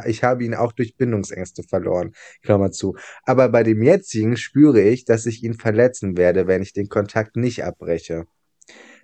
ich 0.06 0.24
habe 0.24 0.44
ihn 0.44 0.54
auch 0.54 0.74
durch 0.74 0.96
Bindungsängste 0.96 1.64
verloren. 1.64 2.14
Klammer 2.44 2.72
zu. 2.72 2.98
Aber 3.24 3.50
bei 3.50 3.64
dem 3.64 3.82
jetzigen 3.82 4.38
spüre 4.38 4.82
ich, 4.82 5.06
dass 5.06 5.26
ich 5.26 5.44
ihn 5.44 5.56
verletzen 5.56 6.18
werde, 6.18 6.48
wenn 6.48 6.62
ich 6.62 6.74
den 6.74 6.90
Kontakt 6.90 7.36
nicht 7.36 7.64
abbreche. 7.64 8.26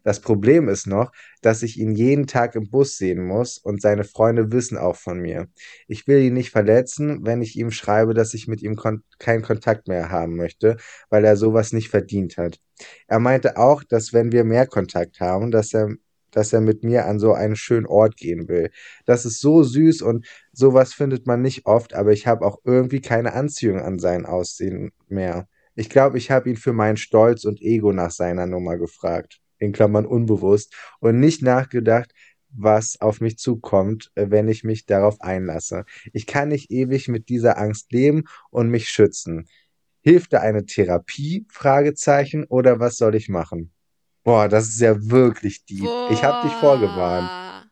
Das 0.03 0.19
Problem 0.19 0.67
ist 0.67 0.85
noch, 0.85 1.11
dass 1.41 1.63
ich 1.63 1.79
ihn 1.79 1.95
jeden 1.95 2.27
Tag 2.27 2.55
im 2.55 2.69
Bus 2.69 2.97
sehen 2.97 3.25
muss 3.25 3.57
und 3.57 3.81
seine 3.81 4.03
Freunde 4.03 4.51
wissen 4.51 4.77
auch 4.77 4.97
von 4.97 5.19
mir. 5.19 5.47
Ich 5.87 6.07
will 6.07 6.21
ihn 6.21 6.33
nicht 6.33 6.51
verletzen, 6.51 7.25
wenn 7.25 7.41
ich 7.41 7.57
ihm 7.57 7.71
schreibe, 7.71 8.13
dass 8.13 8.33
ich 8.33 8.47
mit 8.47 8.61
ihm 8.61 8.75
kon 8.75 9.03
keinen 9.19 9.43
Kontakt 9.43 9.87
mehr 9.87 10.09
haben 10.09 10.35
möchte, 10.35 10.77
weil 11.09 11.23
er 11.23 11.37
sowas 11.37 11.71
nicht 11.71 11.89
verdient 11.89 12.37
hat. 12.37 12.59
Er 13.07 13.19
meinte 13.19 13.57
auch, 13.57 13.83
dass 13.83 14.11
wenn 14.13 14.31
wir 14.33 14.43
mehr 14.43 14.67
Kontakt 14.67 15.19
haben, 15.19 15.51
dass 15.51 15.73
er 15.73 15.89
dass 16.31 16.51
er 16.51 16.61
mit 16.61 16.83
mir 16.83 17.05
an 17.05 17.19
so 17.19 17.33
einen 17.33 17.55
schönen 17.55 17.85
Ort 17.85 18.17
gehen 18.17 18.47
will. 18.47 18.71
Das 19.05 19.23
ist 19.23 19.39
so 19.39 19.61
süß 19.61 20.01
und 20.01 20.25
sowas 20.51 20.91
findet 20.91 21.27
man 21.27 21.43
nicht 21.43 21.67
oft, 21.67 21.93
aber 21.93 22.11
ich 22.11 22.25
habe 22.25 22.43
auch 22.43 22.57
irgendwie 22.63 23.01
keine 23.01 23.33
Anziehung 23.33 23.79
an 23.79 23.99
sein 23.99 24.25
Aussehen 24.25 24.93
mehr. 25.07 25.47
Ich 25.75 25.91
glaube, 25.91 26.17
ich 26.17 26.31
habe 26.31 26.49
ihn 26.49 26.57
für 26.57 26.73
meinen 26.73 26.97
Stolz 26.97 27.45
und 27.45 27.61
Ego 27.61 27.93
nach 27.93 28.09
seiner 28.09 28.47
Nummer 28.47 28.79
gefragt 28.79 29.42
in 29.63 29.71
Klammern 29.71 30.05
unbewusst, 30.05 30.73
und 30.99 31.19
nicht 31.19 31.41
nachgedacht, 31.41 32.13
was 32.55 33.01
auf 33.01 33.19
mich 33.21 33.37
zukommt, 33.37 34.11
äh, 34.15 34.27
wenn 34.29 34.47
ich 34.47 34.63
mich 34.63 34.85
darauf 34.85 35.19
einlasse. 35.21 35.85
Ich 36.11 36.27
kann 36.27 36.49
nicht 36.49 36.71
ewig 36.71 37.07
mit 37.07 37.29
dieser 37.29 37.57
Angst 37.57 37.91
leben 37.91 38.25
und 38.51 38.69
mich 38.69 38.89
schützen. 38.89 39.47
Hilft 40.01 40.33
da 40.33 40.41
eine 40.41 40.65
Therapie? 40.65 41.45
Fragezeichen. 41.49 42.43
Oder 42.45 42.79
was 42.79 42.97
soll 42.97 43.15
ich 43.15 43.29
machen? 43.29 43.71
Boah, 44.23 44.47
das 44.47 44.67
ist 44.67 44.81
ja 44.81 44.95
wirklich 45.09 45.65
deep. 45.65 45.89
Ich 46.09 46.23
habe 46.23 46.47
dich 46.47 46.55
vorgewarnt. 46.57 47.69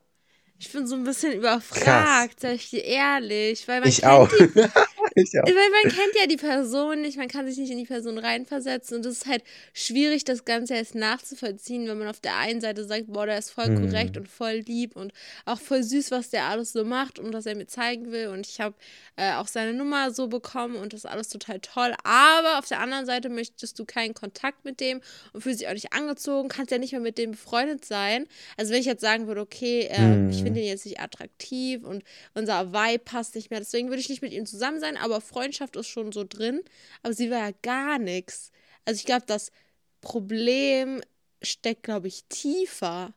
Ich 0.58 0.72
bin 0.72 0.86
so 0.86 0.96
ein 0.96 1.04
bisschen 1.04 1.34
überfragt, 1.34 2.40
sag 2.40 2.54
ich 2.54 2.70
dir 2.70 2.84
ehrlich. 2.84 3.68
Weil 3.68 3.80
man 3.82 3.90
Ich 3.90 4.02
kennt 4.02 4.12
auch. 4.14 4.30
Die, 4.30 4.36
ich 5.16 5.32
auch. 5.40 5.46
weil 5.46 5.54
man 5.54 5.88
kennt 5.90 6.16
ja 6.20 6.28
die 6.28 6.38
Person 6.38 7.02
nicht, 7.02 7.18
man 7.18 7.28
kann 7.28 7.46
sich 7.48 7.58
nicht 7.58 7.72
in 7.72 7.78
die 7.78 7.86
Person 7.86 8.18
reinversetzen 8.18 8.98
und 8.98 9.06
es 9.06 9.18
ist 9.20 9.26
halt 9.28 9.44
schwierig, 9.74 10.24
das 10.24 10.46
Ganze 10.46 10.76
erst 10.76 10.96
nachzuvollziehen, 10.96 11.88
wenn 11.88 11.98
man 11.98 12.08
auf 12.08 12.20
der 12.20 12.38
einen 12.38 12.62
Seite 12.62 12.86
sagt, 12.86 13.08
boah, 13.08 13.26
der 13.26 13.38
ist 13.38 13.50
voll 13.52 13.66
Hm. 13.66 13.76
korrekt 13.90 14.18
und 14.18 14.28
voll 14.28 14.64
lieb 14.66 14.96
und 14.96 15.12
auch 15.46 15.60
voll 15.60 15.84
süß, 15.84 16.12
was 16.12 16.30
der 16.30 16.46
alles 16.46 16.72
so 16.74 16.84
macht 16.86 17.20
und 17.20 17.34
was 17.34 17.46
er 17.46 17.56
mir 17.56 17.68
zeigen 17.68 18.12
will 18.12 18.28
und 18.28 18.48
ich 18.48 18.60
habe 18.62 18.76
äh, 19.18 19.34
auch 19.34 19.48
seine 19.48 19.74
Nummer 19.74 20.12
so 20.12 20.28
bekommen 20.28 20.76
und 20.76 20.94
das 20.94 21.02
ist 21.06 21.10
alles 21.10 21.30
total 21.30 21.60
toll, 21.60 21.94
aber 22.04 22.60
auf 22.60 22.68
der 22.68 22.80
anderen 22.80 23.06
Seite 23.06 23.30
möchtest 23.30 23.78
du 23.80 23.86
keinen 23.86 24.14
Kontakt 24.14 24.64
mit 24.66 24.80
dem 24.80 25.02
und 25.34 25.42
fühlst 25.42 25.62
dich 25.62 25.68
auch 25.68 25.74
nicht 25.74 25.94
angezogen, 25.94 26.50
kannst 26.50 26.72
ja 26.72 26.78
nicht 26.78 26.92
mehr 26.92 27.02
mit 27.02 27.18
dem 27.18 27.32
befreundet 27.32 27.86
sein. 27.86 28.28
Also 28.58 28.72
wenn 28.72 28.80
ich 28.80 28.86
jetzt 28.86 29.02
sagen 29.02 29.28
würde, 29.28 29.42
okay, 29.42 29.88
äh, 29.92 29.98
Hm. 29.98 30.30
ich 30.30 30.42
finde 30.44 30.60
ihn 30.62 30.68
jetzt 30.68 30.86
nicht 30.86 31.00
attraktiv 31.00 31.84
und 31.84 32.04
unser 32.34 32.72
Vibe 32.74 33.00
passt 33.04 33.36
nicht 33.36 33.50
mehr, 33.50 33.60
deswegen 33.60 33.90
würde 33.90 34.00
ich 34.02 34.10
nicht 34.10 34.22
mit 34.22 34.32
ihm 34.34 34.46
zusammen 34.46 34.80
sein, 34.80 34.98
aber 34.98 35.11
Freundschaft 35.20 35.76
ist 35.76 35.88
schon 35.88 36.12
so 36.12 36.24
drin, 36.24 36.62
aber 37.04 37.14
sie 37.14 37.30
war 37.30 37.50
ja 37.50 37.52
gar 37.62 38.00
nichts. 38.00 38.52
Also 38.86 39.00
ich 39.00 39.06
glaube, 39.06 39.26
das 39.28 39.52
Problem 40.00 41.02
steckt, 41.42 41.84
glaube 41.84 42.08
ich, 42.08 42.26
tiefer. 42.30 43.14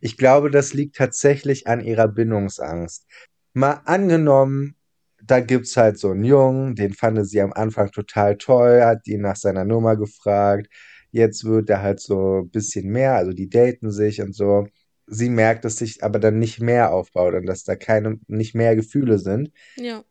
Ich 0.00 0.16
glaube, 0.16 0.50
das 0.50 0.74
liegt 0.74 0.96
tatsächlich 0.96 1.66
an 1.66 1.80
ihrer 1.80 2.08
Bindungsangst. 2.08 3.06
Mal 3.52 3.80
angenommen, 3.84 4.76
da 5.22 5.40
gibt's 5.40 5.76
halt 5.76 5.98
so 5.98 6.10
einen 6.10 6.24
Jungen, 6.24 6.74
den 6.74 6.94
fand 6.94 7.24
sie 7.26 7.40
am 7.40 7.52
Anfang 7.52 7.90
total 7.90 8.36
toll, 8.36 8.82
hat 8.82 9.06
ihn 9.06 9.20
nach 9.20 9.36
seiner 9.36 9.64
Nummer 9.64 9.96
gefragt. 9.96 10.68
Jetzt 11.12 11.44
wird 11.44 11.68
er 11.70 11.82
halt 11.82 12.00
so 12.00 12.40
ein 12.42 12.50
bisschen 12.50 12.88
mehr, 12.88 13.14
also 13.14 13.32
die 13.32 13.48
daten 13.48 13.90
sich 13.90 14.20
und 14.22 14.34
so. 14.34 14.66
Sie 15.06 15.28
merkt, 15.28 15.64
dass 15.64 15.76
sich 15.78 16.04
aber 16.04 16.20
dann 16.20 16.38
nicht 16.38 16.60
mehr 16.60 16.92
aufbaut 16.92 17.34
und 17.34 17.46
dass 17.46 17.64
da 17.64 17.74
keine, 17.74 18.20
nicht 18.28 18.54
mehr 18.54 18.76
Gefühle 18.76 19.18
sind. 19.18 19.50
Ja. 19.76 20.04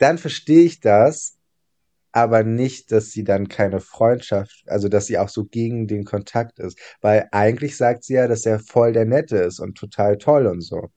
Dann 0.00 0.16
verstehe 0.16 0.64
ich 0.64 0.80
das, 0.80 1.36
aber 2.10 2.42
nicht, 2.42 2.90
dass 2.90 3.12
sie 3.12 3.22
dann 3.22 3.48
keine 3.48 3.80
Freundschaft, 3.80 4.64
also 4.66 4.88
dass 4.88 5.06
sie 5.06 5.18
auch 5.18 5.28
so 5.28 5.44
gegen 5.44 5.86
den 5.86 6.04
Kontakt 6.04 6.58
ist. 6.58 6.78
Weil 7.02 7.28
eigentlich 7.32 7.76
sagt 7.76 8.04
sie 8.04 8.14
ja, 8.14 8.26
dass 8.26 8.46
er 8.46 8.58
voll 8.60 8.92
der 8.92 9.04
Nette 9.04 9.36
ist 9.36 9.60
und 9.60 9.76
total 9.76 10.16
toll 10.18 10.46
und 10.46 10.62
so. 10.62 10.88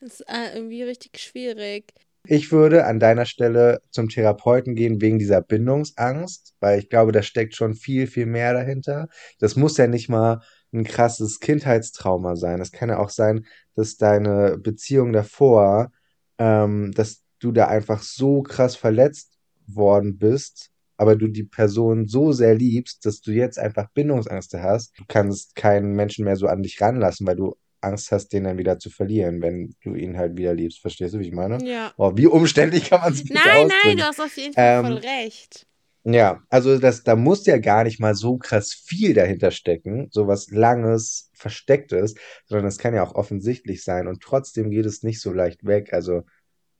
Das 0.00 0.20
ist 0.20 0.28
äh, 0.28 0.54
irgendwie 0.54 0.82
richtig 0.82 1.18
schwierig. 1.18 1.92
Ich 2.24 2.52
würde 2.52 2.84
an 2.84 3.00
deiner 3.00 3.24
Stelle 3.24 3.80
zum 3.90 4.10
Therapeuten 4.10 4.74
gehen 4.74 5.00
wegen 5.00 5.18
dieser 5.18 5.40
Bindungsangst, 5.40 6.54
weil 6.60 6.78
ich 6.78 6.90
glaube, 6.90 7.12
da 7.12 7.22
steckt 7.22 7.56
schon 7.56 7.74
viel, 7.74 8.06
viel 8.06 8.26
mehr 8.26 8.52
dahinter. 8.52 9.08
Das 9.38 9.56
muss 9.56 9.78
ja 9.78 9.86
nicht 9.86 10.10
mal 10.10 10.42
ein 10.72 10.84
krasses 10.84 11.40
Kindheitstrauma 11.40 12.36
sein. 12.36 12.60
Es 12.60 12.72
kann 12.72 12.90
ja 12.90 12.98
auch 12.98 13.08
sein, 13.08 13.46
dass 13.74 13.96
deine 13.96 14.58
Beziehung 14.58 15.14
davor, 15.14 15.90
ähm, 16.38 16.92
dass 16.92 17.22
du 17.40 17.52
da 17.52 17.66
einfach 17.68 18.02
so 18.02 18.42
krass 18.42 18.76
verletzt 18.76 19.32
worden 19.66 20.18
bist, 20.18 20.70
aber 20.96 21.16
du 21.16 21.28
die 21.28 21.44
Person 21.44 22.06
so 22.06 22.32
sehr 22.32 22.54
liebst, 22.54 23.06
dass 23.06 23.20
du 23.20 23.32
jetzt 23.32 23.58
einfach 23.58 23.88
Bindungsängste 23.94 24.62
hast. 24.62 24.98
Du 24.98 25.04
kannst 25.08 25.56
keinen 25.56 25.94
Menschen 25.94 26.24
mehr 26.24 26.36
so 26.36 26.46
an 26.46 26.62
dich 26.62 26.80
ranlassen, 26.80 27.26
weil 27.26 27.36
du 27.36 27.56
Angst 27.82 28.12
hast, 28.12 28.28
den 28.34 28.44
dann 28.44 28.58
wieder 28.58 28.78
zu 28.78 28.90
verlieren, 28.90 29.40
wenn 29.40 29.74
du 29.82 29.94
ihn 29.94 30.18
halt 30.18 30.36
wieder 30.36 30.52
liebst. 30.54 30.80
Verstehst 30.80 31.14
du, 31.14 31.18
wie 31.18 31.28
ich 31.28 31.32
meine? 31.32 31.64
Ja. 31.66 31.92
Oh, 31.96 32.12
wie 32.16 32.26
umständlich 32.26 32.90
kann 32.90 33.00
man 33.00 33.14
sich 33.14 33.24
bitte 33.24 33.38
Nein, 33.38 33.68
nein, 33.68 33.68
ausdrücken? 33.68 33.96
du 33.96 34.04
hast 34.04 34.20
auf 34.20 34.36
jeden 34.36 34.52
Fall 34.54 34.80
Ähm, 34.80 34.84
voll 34.84 34.96
recht. 34.98 35.66
Ja, 36.04 36.42
also 36.48 36.78
das, 36.78 37.02
da 37.04 37.14
muss 37.14 37.44
ja 37.44 37.58
gar 37.58 37.84
nicht 37.84 38.00
mal 38.00 38.14
so 38.14 38.38
krass 38.38 38.72
viel 38.72 39.12
dahinter 39.12 39.50
stecken, 39.50 40.08
so 40.10 40.26
was 40.26 40.50
Langes, 40.50 41.30
Verstecktes, 41.34 42.14
sondern 42.46 42.66
es 42.66 42.78
kann 42.78 42.94
ja 42.94 43.02
auch 43.02 43.14
offensichtlich 43.14 43.84
sein 43.84 44.08
und 44.08 44.22
trotzdem 44.22 44.70
geht 44.70 44.86
es 44.86 45.02
nicht 45.02 45.20
so 45.20 45.30
leicht 45.32 45.66
weg, 45.66 45.92
also 45.92 46.22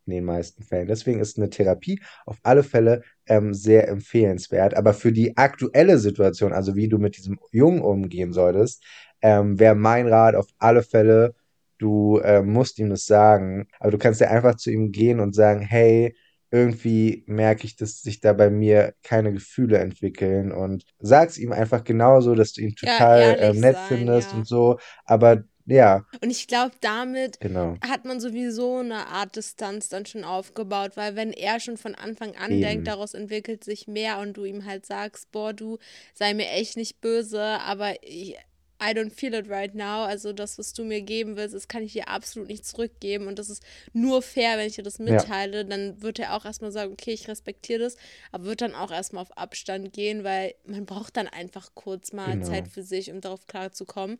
in 0.07 0.13
den 0.13 0.25
meisten 0.25 0.63
Fällen. 0.63 0.89
Deswegen 0.89 1.21
ist 1.21 1.39
eine 1.39 1.51
Therapie 1.51 2.01
auf 2.27 2.39
alle 2.43 2.63
Fälle 2.63 3.03
ähm, 3.27 3.55
sehr 3.55 3.89
empfehlenswert. 3.89 4.75
Aber 4.75 4.95
für 4.95 5.13
die 5.13 5.37
aktuelle 5.37 5.99
Situation, 5.99 6.53
also 6.53 6.77
wie 6.77 6.89
du 6.89 6.99
mit 6.99 7.17
diesem 7.17 7.39
Jungen 7.53 7.83
umgehen 7.83 8.33
solltest, 8.33 8.85
ähm, 9.23 9.59
wäre 9.59 9.75
mein 9.75 10.09
Rat 10.09 10.35
auf 10.35 10.47
alle 10.59 10.83
Fälle, 10.83 11.35
du 11.79 12.21
ähm, 12.23 12.53
musst 12.53 12.79
ihm 12.79 12.91
das 12.91 13.07
sagen, 13.07 13.69
aber 13.79 13.91
du 13.91 13.99
kannst 13.99 14.21
ja 14.21 14.29
einfach 14.29 14.57
zu 14.57 14.71
ihm 14.71 14.93
gehen 14.93 15.21
und 15.21 15.35
sagen, 15.35 15.61
hey, 15.61 16.15
irgendwie 16.51 17.23
merke 17.27 17.65
ich, 17.65 17.77
dass 17.77 18.03
sich 18.03 18.21
da 18.21 18.33
bei 18.33 18.51
mir 18.51 18.95
keine 19.03 19.33
Gefühle 19.33 19.79
entwickeln 19.79 20.51
und 20.51 20.85
sag's 20.99 21.39
ihm 21.39 21.53
einfach 21.53 21.85
genauso, 21.85 22.35
dass 22.35 22.53
du 22.53 22.63
ihn 22.63 22.75
Ja, 22.81 22.93
total 22.93 23.21
ehrlich 23.21 23.57
ähm, 23.57 23.61
nett 23.61 23.77
sein, 23.77 23.87
findest 23.89 24.33
ja. 24.33 24.39
und 24.39 24.47
so. 24.47 24.79
Aber 25.05 25.45
ja, 25.67 26.05
Und 26.23 26.31
ich 26.31 26.47
glaube, 26.49 26.75
damit 26.81 27.39
genau. 27.41 27.77
hat 27.83 28.05
man 28.05 28.21
sowieso 28.21 28.79
eine 28.79 29.07
Art 29.07 29.37
Distanz 29.37 29.89
dann 29.89 30.05
schon 30.07 30.25
aufgebaut, 30.25 30.97
weil 30.97 31.17
wenn 31.17 31.33
er 31.33 31.61
schon 31.61 31.77
von 31.77 31.95
Anfang 31.95 32.37
an 32.37 32.51
Eben. 32.53 32.61
denkt, 32.61 32.89
daraus 32.89 33.15
entwickelt 33.15 33.65
sich 33.65 33.87
mehr 33.87 34.19
und 34.19 34.35
du 34.37 34.45
ihm 34.45 34.65
halt 34.67 34.85
sagst, 34.87 35.31
boah, 35.33 35.53
du 35.53 35.79
sei 36.15 36.35
mir 36.35 36.49
echt 36.51 36.77
nicht 36.77 37.01
böse, 37.01 37.41
aber 37.43 38.03
ich, 38.03 38.37
I 38.83 38.93
don't 38.95 39.11
feel 39.11 39.35
it 39.35 39.49
right 39.49 39.75
now, 39.75 40.05
also 40.05 40.33
das, 40.33 40.59
was 40.59 40.73
du 40.73 40.85
mir 40.85 41.03
geben 41.03 41.37
willst, 41.37 41.55
das 41.55 41.69
kann 41.69 41.83
ich 41.83 41.93
dir 41.93 42.09
absolut 42.09 42.49
nicht 42.49 42.67
zurückgeben 42.67 43.27
und 43.29 43.39
das 43.39 43.51
ist 43.51 43.63
nur 43.93 44.23
fair, 44.23 44.57
wenn 44.59 44.67
ich 44.67 44.77
dir 44.77 44.83
das 44.83 44.99
mitteile, 44.99 45.65
dann 45.67 46.03
wird 46.03 46.19
er 46.19 46.35
auch 46.35 46.45
erstmal 46.47 46.73
sagen, 46.73 46.93
okay, 46.93 47.13
ich 47.13 47.29
respektiere 47.29 47.81
das, 47.81 47.97
aber 48.33 48.45
wird 48.47 48.63
dann 48.63 48.75
auch 48.75 48.91
erstmal 48.91 49.23
auf 49.23 49.37
Abstand 49.37 49.93
gehen, 49.93 50.25
weil 50.25 50.55
man 50.65 50.87
braucht 50.87 51.17
dann 51.17 51.29
einfach 51.29 51.75
kurz 51.75 52.13
mal 52.13 52.41
Genau. 52.41 52.47
Zeit 52.47 52.69
für 52.69 52.83
sich, 52.83 53.11
um 53.11 53.21
darauf 53.21 53.47
klarzukommen. 53.47 54.19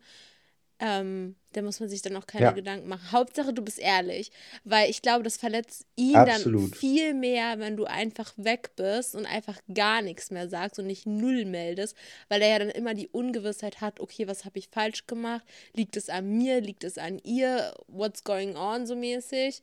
Ähm, 0.83 1.35
da 1.53 1.61
muss 1.61 1.79
man 1.79 1.89
sich 1.89 2.01
dann 2.01 2.15
auch 2.15 2.25
keine 2.25 2.45
Ja. 2.45 2.51
Gedanken 2.53 2.87
machen. 2.89 3.11
Hauptsache, 3.11 3.53
du 3.53 3.61
bist 3.61 3.77
ehrlich, 3.77 4.31
weil 4.63 4.89
ich 4.89 5.01
glaube, 5.03 5.23
das 5.23 5.37
verletzt 5.37 5.85
ihn 5.95 6.15
Absolut. 6.15 6.71
dann 6.71 6.73
viel 6.79 7.13
mehr, 7.13 7.59
wenn 7.59 7.77
du 7.77 7.85
einfach 7.85 8.33
weg 8.37 8.71
bist 8.75 9.13
und 9.15 9.25
einfach 9.27 9.59
gar 9.73 10.01
nichts 10.01 10.31
mehr 10.31 10.49
sagst 10.49 10.79
und 10.79 10.87
nicht 10.87 11.05
null 11.05 11.45
meldest, 11.45 11.95
weil 12.29 12.41
er 12.41 12.49
ja 12.49 12.59
dann 12.59 12.69
immer 12.69 12.95
die 12.95 13.09
Ungewissheit 13.09 13.79
hat, 13.79 13.99
okay, 13.99 14.27
was 14.27 14.43
habe 14.43 14.57
ich 14.57 14.69
falsch 14.69 15.05
gemacht? 15.05 15.45
Liegt 15.73 15.97
es 15.97 16.09
an 16.09 16.37
mir? 16.37 16.61
Liegt 16.61 16.83
es 16.83 16.97
an 16.97 17.19
ihr? 17.19 17.75
What's 17.87 18.23
going 18.23 18.55
on 18.55 18.87
so 18.87 18.95
mäßig? 18.95 19.61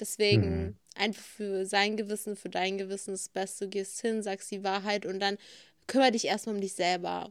Deswegen 0.00 0.64
Mhm. 0.64 0.76
einfach 0.96 1.22
für 1.22 1.64
sein 1.66 1.96
Gewissen, 1.96 2.34
für 2.36 2.48
dein 2.48 2.76
Gewissen 2.78 3.12
das 3.12 3.28
Beste, 3.28 3.68
gehst 3.68 4.00
hin, 4.00 4.22
sagst 4.22 4.50
die 4.50 4.64
Wahrheit 4.64 5.06
und 5.06 5.20
dann 5.20 5.38
kümmere 5.86 6.12
dich 6.12 6.26
erstmal 6.26 6.54
um 6.56 6.60
dich 6.60 6.74
selber. 6.74 7.30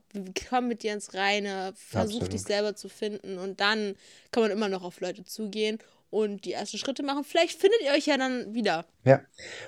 Komm 0.50 0.68
mit 0.68 0.84
dir 0.84 0.94
ins 0.94 1.14
Reine, 1.14 1.74
versuch 1.76 2.28
dich 2.28 2.42
Absolut. 2.42 2.48
selber 2.48 2.76
zu 2.76 2.90
finden 2.90 3.38
und 3.38 3.60
dann 3.60 3.96
kann 4.32 4.44
man 4.44 4.52
immer 4.52 4.70
noch 4.70 4.84
auf 4.84 5.00
Leute 5.02 5.24
zugehen 5.24 5.80
und 6.10 6.46
die 6.46 6.54
ersten 6.54 6.78
Schritte 6.78 7.04
machen. 7.04 7.24
Vielleicht 7.24 7.60
findet 7.60 7.82
ihr 7.84 7.92
euch 7.92 8.06
ja 8.06 8.18
dann 8.18 8.54
wieder. 8.54 8.86
Ja. 9.04 9.22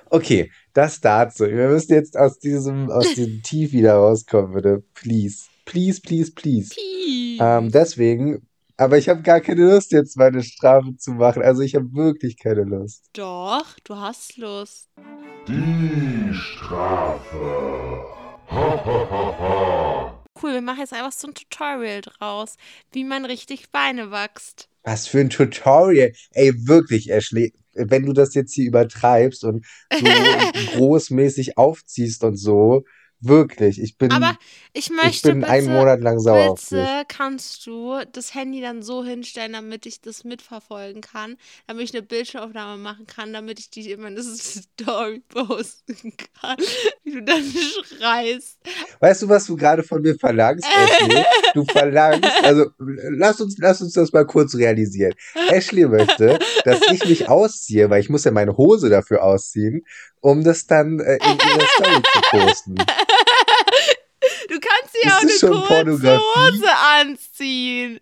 Okay, 0.10 0.52
das 0.74 1.02
dazu. 1.02 1.46
Wir 1.46 1.68
müssen 1.68 1.94
jetzt 1.94 2.18
aus 2.18 2.40
diesem, 2.40 2.90
aus 2.90 3.14
diesem 3.14 3.42
Tief 3.44 3.74
wieder 3.74 3.96
rauskommen, 3.96 4.54
bitte. 4.54 4.84
Please. 4.94 5.46
Please, 5.66 6.00
please, 6.02 6.32
please. 6.32 6.74
Peace. 6.74 7.40
Ähm, 7.42 7.72
deswegen, 7.72 8.48
aber 8.78 8.98
ich 8.98 9.10
habe 9.10 9.22
gar 9.22 9.42
keine 9.42 9.70
Lust, 9.70 9.92
jetzt 9.92 10.16
meine 10.16 10.42
Strafe 10.42 10.96
zu 10.96 11.12
machen. 11.12 11.44
Also 11.44 11.62
ich 11.62 11.76
habe 11.76 11.94
wirklich 11.94 12.38
keine 12.38 12.64
Lust. 12.64 13.04
Doch, 13.14 13.66
du 13.84 13.98
hast 13.98 14.38
Lust. 14.38 14.88
Die 15.48 16.34
Strafe. 16.34 18.17
Cool, 18.50 20.54
wir 20.54 20.62
machen 20.62 20.80
jetzt 20.80 20.94
einfach 20.94 21.12
so 21.12 21.28
ein 21.28 21.34
Tutorial 21.34 22.02
draus, 22.02 22.56
wie 22.92 23.04
man 23.04 23.26
richtig 23.26 23.72
Beine 23.72 24.12
wächst. 24.12 24.70
Was 24.84 25.08
für 25.08 25.20
ein 25.20 25.30
Tutorial. 25.30 26.14
Ey, 26.32 26.54
wirklich, 26.68 27.12
Ashley. 27.12 27.54
Wenn 27.74 28.06
du 28.06 28.14
das 28.14 28.34
jetzt 28.34 28.54
hier 28.54 28.68
übertreibst 28.68 29.44
und 29.44 29.66
so 29.94 30.06
großmäßig 30.76 31.58
aufziehst 31.58 32.24
und 32.24 32.38
so, 32.38 32.86
wirklich, 33.20 33.82
ich 33.82 33.98
bin, 33.98 34.12
Aber 34.12 34.38
ich 34.74 34.90
ich 34.90 34.90
möchte 34.92 35.30
bin 35.30 35.40
bitte, 35.42 35.52
einen 35.52 35.72
Monat 35.74 36.02
lang 36.02 36.20
sauer 36.20 36.52
auf 36.52 36.60
dich. 36.60 36.70
bitte 36.70 37.04
kannst 37.08 37.66
du 37.66 38.00
das 38.12 38.36
Handy 38.36 38.62
dann 38.62 38.84
so 38.84 39.04
hinstellen, 39.04 39.54
damit 39.54 39.86
ich 39.86 40.02
das 40.02 40.24
mitverfolgen 40.24 41.02
kann, 41.02 41.38
damit 41.68 41.84
ich 41.86 41.94
eine 41.94 42.04
Bildschirmaufnahme 42.04 42.82
machen 42.82 43.08
kann, 43.08 43.34
damit 43.34 43.60
ich 43.60 43.70
die 43.70 43.92
in 43.92 44.02
meine 44.02 44.22
Story 44.24 45.22
posten 45.30 46.14
kann, 46.42 46.58
wie 47.04 47.12
du 47.14 47.24
dann 47.24 47.44
schreist. 47.98 48.60
Weißt 49.00 49.22
du, 49.24 49.30
was 49.30 49.46
du 49.46 49.56
gerade 49.56 49.84
von 49.84 50.02
mir 50.02 50.16
verlangst, 50.18 50.66
Ashley? 50.68 51.24
Du 51.54 51.66
verlangst, 51.66 52.30
also 52.44 52.66
lass 52.78 53.42
uns, 53.42 53.56
lass 53.58 53.82
uns 53.82 53.94
das 53.94 54.12
mal 54.14 54.26
kurz 54.28 54.54
realisieren. 54.56 55.14
Ashley 55.50 55.88
möchte, 55.88 56.38
dass 56.66 56.82
ich 56.92 57.04
mich 57.08 57.30
ausziehe, 57.30 57.90
weil 57.90 58.02
ich 58.02 58.10
muss 58.10 58.26
ja 58.26 58.32
meine 58.32 58.56
Hose 58.58 58.90
dafür 58.90 59.24
ausziehen, 59.24 59.84
um 60.20 60.44
das 60.44 60.68
dann 60.68 61.00
äh, 61.00 61.16
in 61.16 61.38
ihrer 61.40 61.68
Story 61.68 62.02
zu 62.14 62.22
posten. 62.30 62.76
Ist 65.04 65.14
auch 65.14 65.22
das 65.22 65.44
eine 65.44 65.52
kurze 65.54 65.68
Pornografie? 65.68 66.24
Hose 66.36 66.68
anziehen. 67.02 68.00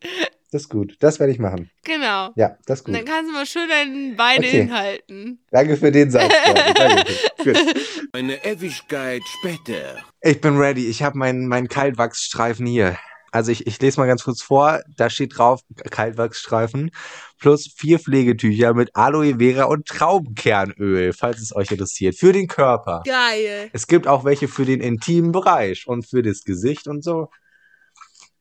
Das 0.52 0.62
ist 0.64 0.70
gut. 0.70 0.96
Das 1.02 1.20
werde 1.20 1.34
ich 1.34 1.40
machen. 1.40 1.70
Genau. 1.84 2.32
Ja, 2.36 2.58
das 2.66 2.80
ist 2.80 2.88
Und 2.88 2.94
gut. 2.94 3.02
dann 3.02 3.14
kannst 3.14 3.30
du 3.30 3.34
mal 3.34 3.46
schön 3.46 3.68
deine 3.68 4.14
Beine 4.16 4.48
Okay. 4.48 4.62
hinhalten. 4.62 5.40
Danke 5.52 5.76
für 5.76 5.92
den 5.92 6.12
Satz. 6.12 6.34
Freunde. 6.34 6.74
Danke. 6.76 7.14
Gut. 7.44 7.76
Eine 8.14 8.46
Ewigkeit 8.46 9.22
später. 9.40 9.98
Ich 10.22 10.40
bin 10.40 10.58
ready. 10.58 10.88
Ich 10.88 11.04
habe 11.04 11.18
meinen 11.18 11.48
meinen 11.48 11.68
Kaltwachsstreifen 11.68 12.66
hier. 12.66 12.98
Also 13.36 13.52
ich, 13.52 13.68
ich 13.68 13.82
lese 13.82 14.00
mal 14.00 14.08
ganz 14.08 14.24
kurz 14.24 14.42
vor. 14.42 14.80
Da 14.96 15.10
steht 15.10 15.38
drauf 15.38 15.60
Kaltwachsstreifen 15.92 16.92
plus 17.38 17.68
vier 17.76 18.00
Pflegetücher 18.00 18.74
mit 18.74 18.96
Aloe 18.96 19.40
Vera 19.40 19.66
und 19.66 19.86
Traubenkernöl, 19.88 21.12
falls 21.12 21.42
es 21.42 21.54
euch 21.54 21.70
interessiert, 21.70 22.16
für 22.18 22.32
den 22.32 22.48
Körper. 22.48 23.04
Geil. 23.06 23.70
Es 23.74 23.88
gibt 23.88 24.08
auch 24.08 24.24
welche 24.24 24.48
für 24.48 24.64
den 24.64 24.80
intimen 24.80 25.34
Bereich 25.34 25.86
und 25.86 26.10
für 26.10 26.24
das 26.24 26.46
Gesicht 26.46 26.88
und 26.88 27.04
so. 27.04 27.28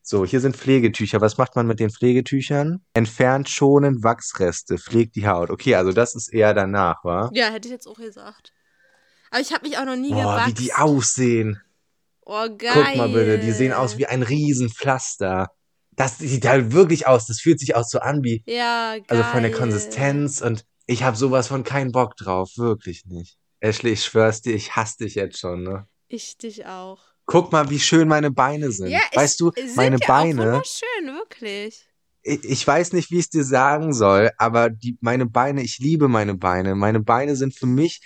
So, 0.01 0.25
hier 0.25 0.39
sind 0.39 0.55
Pflegetücher. 0.55 1.19
Was 1.19 1.37
macht 1.37 1.57
man 1.57 1.67
mit 1.67 1.81
den 1.81 1.89
Pflegetüchern? 1.89 2.79
Entfernt 2.93 3.49
schonend 3.49 4.01
Wachsreste, 4.01 4.77
pflegt 4.77 5.17
die 5.17 5.27
Haut. 5.27 5.49
Okay, 5.49 5.75
also 5.75 5.91
das 5.91 6.15
ist 6.15 6.31
eher 6.31 6.53
danach, 6.53 7.03
wa? 7.03 7.29
Ja, 7.33 7.47
hätte 7.47 7.67
ich 7.67 7.73
jetzt 7.73 7.87
auch 7.87 7.97
gesagt. 7.97 8.53
Aber 9.29 9.41
ich 9.41 9.51
habe 9.51 9.67
mich 9.67 9.77
auch 9.77 9.83
noch 9.83 9.97
nie 9.97 10.11
Boah, 10.11 10.21
gewachst. 10.21 10.47
wie 10.47 10.63
die 10.63 10.73
aussehen. 10.73 11.61
Oh, 12.25 12.47
geil. 12.57 12.71
Guck 12.73 12.95
mal 12.95 13.09
bitte, 13.09 13.39
die 13.39 13.51
sehen 13.51 13.71
aus 13.73 13.97
wie 13.97 14.07
ein 14.07 14.23
Riesenpflaster. 14.23 15.49
Das 15.91 16.17
sieht 16.17 16.45
halt 16.47 16.71
wirklich 16.73 17.07
aus. 17.07 17.27
Das 17.27 17.39
fühlt 17.39 17.59
sich 17.59 17.75
auch 17.75 17.83
so 17.85 17.99
an 17.99 18.23
wie, 18.23 18.43
Ja, 18.47 18.95
geil. 18.97 19.05
also 19.07 19.23
von 19.23 19.43
der 19.43 19.51
Konsistenz 19.51 20.41
und 20.41 20.65
ich 20.87 21.03
habe 21.03 21.15
sowas 21.17 21.47
von 21.47 21.63
keinen 21.63 21.91
Bock 21.91 22.15
drauf. 22.17 22.51
Wirklich 22.57 23.05
nicht. 23.05 23.37
Ashley, 23.59 23.91
ich 23.91 24.03
schwör's 24.03 24.41
dir, 24.41 24.53
ich 24.55 24.75
hasse 24.75 24.97
dich 25.03 25.15
jetzt 25.15 25.39
schon, 25.39 25.63
ne? 25.63 25.87
Ich 26.07 26.37
dich 26.37 26.65
auch. 26.65 26.99
Guck 27.25 27.51
mal, 27.51 27.69
wie 27.69 27.79
schön 27.79 28.07
meine 28.07 28.29
Beine 28.29 28.71
sind. 28.71 28.89
Ja, 28.89 28.99
weißt 29.13 29.39
du, 29.39 29.51
meine 29.75 29.97
ja 29.97 30.03
Auch 30.03 30.07
Beine, 30.07 30.41
wunderschön, 30.43 31.05
wirklich. 31.07 31.83
ich, 32.21 32.43
ich 32.43 32.67
weiß 32.67 32.93
nicht, 32.93 33.09
wie 33.09 33.15
ich 33.17 33.25
es 33.25 33.29
dir 33.31 33.43
sagen 33.43 33.93
soll, 33.93 34.29
aber 34.37 34.69
die, 34.69 34.97
meine 35.01 35.25
Beine, 35.25 35.63
ich 35.63 35.79
liebe 35.79 36.07
meine 36.07 36.35
Beine. 36.35 36.75
Meine 36.75 36.99
Beine 36.99 37.35
sind 37.35 37.55
für 37.55 37.65
mich 37.65 38.01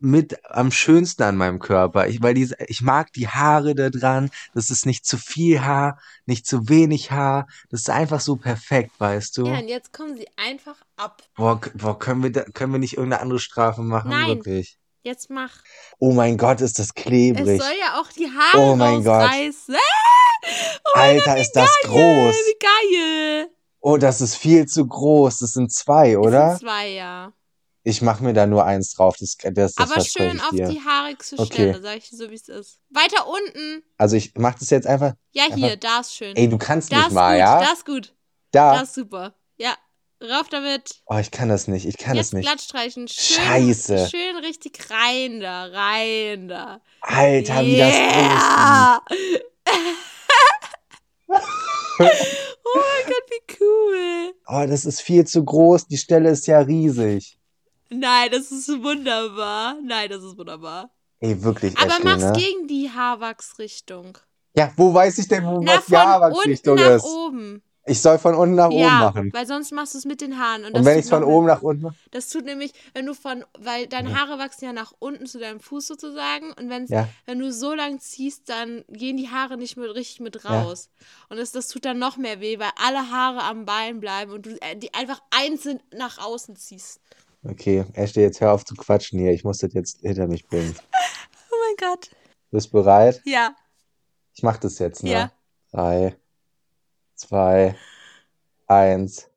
mit 0.00 0.38
am 0.50 0.70
schönsten 0.70 1.22
an 1.22 1.36
meinem 1.36 1.58
Körper. 1.60 2.08
Ich, 2.08 2.22
weil 2.22 2.34
die, 2.34 2.52
ich 2.66 2.82
mag 2.82 3.12
die 3.12 3.28
Haare 3.28 3.74
da 3.74 3.90
dran. 3.90 4.30
Das 4.54 4.70
ist 4.70 4.84
nicht 4.86 5.06
zu 5.06 5.16
viel 5.16 5.62
Haar, 5.64 5.98
nicht 6.26 6.46
zu 6.46 6.68
wenig 6.68 7.10
Haar. 7.10 7.46
Das 7.70 7.80
ist 7.80 7.90
einfach 7.90 8.20
so 8.20 8.36
perfekt, 8.36 8.92
weißt 8.98 9.38
du? 9.38 9.46
Ja, 9.46 9.58
und 9.58 9.68
jetzt 9.68 9.92
kommen 9.92 10.16
sie 10.16 10.26
einfach 10.36 10.76
ab. 10.96 11.22
Boah, 11.36 11.60
boah, 11.74 11.98
können 11.98 12.22
wir, 12.22 12.32
da, 12.32 12.42
können 12.44 12.72
wir 12.72 12.78
nicht 12.78 12.94
irgendeine 12.96 13.22
andere 13.22 13.38
Strafe 13.38 13.82
machen? 13.82 14.10
Nein. 14.10 14.28
Wirklich. 14.28 14.78
Jetzt 15.02 15.28
mach. 15.30 15.50
Oh 15.98 16.12
mein 16.12 16.38
Gott, 16.38 16.60
ist 16.62 16.78
das 16.78 16.86
Es 16.86 16.94
klebrig. 16.94 17.60
soll 17.62 17.74
ja 17.78 18.00
auch 18.00 18.10
die 18.12 18.26
Haare 18.30 18.58
Oh 18.70 18.74
mein 18.76 19.04
Gott. 19.04 19.22
rausreißen. 19.22 19.74
Ah! 19.74 20.48
Oh 20.84 20.90
mein 20.96 21.16
Alter, 21.16 21.30
Gott, 21.32 21.38
ist 21.40 21.52
das 21.52 21.70
geil, 21.82 21.90
groß. 21.92 22.34
Wie 22.34 22.58
geil. 22.96 23.48
Oh, 23.80 23.96
das 23.98 24.20
ist 24.22 24.36
viel 24.36 24.66
zu 24.66 24.86
groß. 24.86 25.38
Das 25.40 25.52
sind 25.52 25.70
zwei, 25.72 26.12
Es 26.12 26.16
oder? 26.16 26.50
sind 26.56 26.60
zwei, 26.60 26.88
ja. 26.88 27.32
Ich 27.86 28.00
mache 28.00 28.24
mir 28.24 28.32
da 28.32 28.46
nur 28.46 28.64
eins 28.64 28.94
drauf. 28.94 29.16
Das, 29.20 29.36
das, 29.36 29.74
das 29.74 29.90
Aber 29.90 30.00
schön 30.02 30.40
auf 30.40 30.50
die 30.52 30.80
haarigste 30.80 31.38
Okay. 31.38 31.52
Stelle, 31.52 31.82
sag 31.82 31.98
ich 31.98 32.08
so, 32.10 32.30
wie 32.30 32.34
es 32.34 32.48
ist. 32.48 32.80
Weiter 32.88 33.26
unten. 33.28 33.82
Also 33.98 34.16
ich 34.16 34.32
mach 34.36 34.54
das 34.58 34.70
jetzt 34.70 34.86
einfach. 34.86 35.12
Ja, 35.32 35.44
hier, 35.54 35.66
Einfach- 35.72 35.80
da 35.80 36.00
ist 36.00 36.14
schön. 36.14 36.34
Ey, 36.34 36.48
du 36.48 36.56
kannst 36.56 36.90
da 36.90 36.96
nicht 36.96 37.08
ist 37.08 37.12
mal, 37.12 37.32
gut, 37.34 37.38
ja? 37.40 37.60
da 37.60 37.72
ist 37.72 37.84
gut. 37.84 38.14
Da. 38.52 38.74
Da 38.76 38.80
ist 38.82 38.94
super. 38.94 39.34
Ja, 39.58 39.74
rauf 40.22 40.48
damit. 40.48 41.02
Oh, 41.04 41.18
ich 41.18 41.30
kann 41.30 41.50
das 41.50 41.68
nicht. 41.68 41.84
Ich 41.84 41.98
kann 41.98 42.16
Jetzt 42.16 42.28
das 42.28 42.32
nicht. 42.32 42.46
glatt 42.46 42.62
streichen. 42.62 43.06
Schön, 43.06 43.36
Scheiße. 43.44 44.08
Schön 44.08 44.36
richtig 44.42 44.78
rein 44.90 45.40
da, 45.40 45.66
rein 45.66 46.48
da. 46.48 46.80
Alter, 47.02 47.66
wie 47.66 47.76
das 47.76 47.92
yeah. 47.92 49.02
oh 51.28 51.34
mein 52.74 53.06
Gott, 53.06 53.28
wie 53.28 53.56
cool. 53.60 54.34
Oh, 54.46 54.64
das 54.66 54.86
ist 54.86 55.02
viel 55.02 55.26
zu 55.26 55.44
groß. 55.44 55.86
Die 55.86 55.98
Stelle 55.98 56.30
ist 56.30 56.46
ja 56.46 56.60
riesig. 56.60 57.38
Nein, 57.98 58.30
das 58.30 58.50
ist 58.50 58.68
wunderbar. 58.82 59.76
Nein, 59.82 60.08
das 60.10 60.22
ist 60.22 60.36
wunderbar. 60.36 60.90
Ey, 61.20 61.42
wirklich, 61.42 61.76
Aber 61.78 61.86
Ashley, 61.92 62.04
mach's 62.04 62.22
ne? 62.22 62.32
gegen 62.32 62.66
die 62.68 62.90
Haarwachsrichtung. 62.90 64.18
Ja, 64.56 64.72
wo 64.76 64.92
weiß 64.94 65.18
ich 65.18 65.28
denn, 65.28 65.44
wo 65.44 65.60
Na, 65.60 65.76
was 65.76 65.86
die 65.86 65.92
von 65.92 66.00
unten 66.00 66.08
Haarwachsrichtung 66.08 66.76
nach 66.76 66.90
ist? 66.96 67.04
oben. 67.04 67.62
Ich 67.86 68.00
soll 68.00 68.18
von 68.18 68.34
unten 68.34 68.54
nach 68.54 68.70
ja, 68.70 68.86
oben 68.86 68.98
machen. 68.98 69.30
weil 69.34 69.46
sonst 69.46 69.70
machst 69.72 69.92
du 69.92 69.98
es 69.98 70.06
mit 70.06 70.22
den 70.22 70.38
Haaren. 70.38 70.64
Und, 70.64 70.74
Und 70.74 70.84
wenn 70.86 70.98
ich 70.98 71.04
es 71.04 71.10
von 71.10 71.22
oben 71.22 71.46
nach 71.46 71.60
unten 71.60 71.82
mache? 71.82 71.96
Das 72.12 72.30
tut 72.30 72.46
nämlich, 72.46 72.72
wenn 72.94 73.04
du 73.04 73.14
von, 73.14 73.44
weil 73.58 73.86
deine 73.88 74.18
Haare 74.18 74.38
wachsen 74.38 74.64
ja 74.64 74.72
nach 74.72 74.92
unten 75.00 75.26
zu 75.26 75.38
deinem 75.38 75.60
Fuß 75.60 75.86
sozusagen 75.86 76.52
und 76.52 76.70
wenn's, 76.70 76.88
Ja. 76.88 77.08
wenn 77.26 77.38
du 77.38 77.52
so 77.52 77.74
lang 77.74 78.00
ziehst, 78.00 78.48
dann 78.48 78.84
gehen 78.88 79.18
die 79.18 79.28
Haare 79.28 79.58
nicht 79.58 79.76
mehr 79.76 79.94
richtig 79.94 80.20
mit 80.20 80.42
Ja. 80.44 80.62
raus. 80.62 80.88
Und 81.28 81.36
das, 81.36 81.52
das 81.52 81.68
tut 81.68 81.84
dann 81.84 81.98
noch 81.98 82.16
mehr 82.16 82.40
weh, 82.40 82.58
weil 82.58 82.70
alle 82.82 83.10
Haare 83.10 83.42
am 83.42 83.66
Bein 83.66 84.00
bleiben 84.00 84.32
und 84.32 84.46
du 84.46 84.56
äh, 84.62 84.76
die 84.76 84.94
einfach 84.94 85.20
einzeln 85.30 85.82
nach 85.92 86.16
außen 86.16 86.56
ziehst. 86.56 87.00
Okay, 87.44 87.84
Ashley, 87.92 88.22
jetzt 88.22 88.40
hör 88.40 88.52
auf 88.52 88.64
zu 88.64 88.74
quatschen 88.74 89.18
hier. 89.18 89.32
Ich 89.32 89.44
muss 89.44 89.58
das 89.58 89.72
jetzt 89.74 90.00
hinter 90.00 90.26
mich 90.26 90.46
bringen. 90.46 90.74
Oh 91.50 91.56
mein 91.78 91.90
Gott. 91.90 92.10
Bist 92.50 92.72
bereit? 92.72 93.22
Ja, 93.24 93.54
Ich 94.34 94.42
mach 94.42 94.58
das 94.58 94.78
jetzt, 94.80 95.02
ne? 95.02 95.10
Ja. 95.10 95.32
Drei, 95.70 96.16
zwei, 97.14 97.76
eins. 98.66 99.28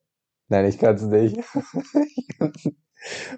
Nein, 0.50 0.66
ich 0.66 0.78
kann's 0.80 1.04
nicht. 1.04 1.38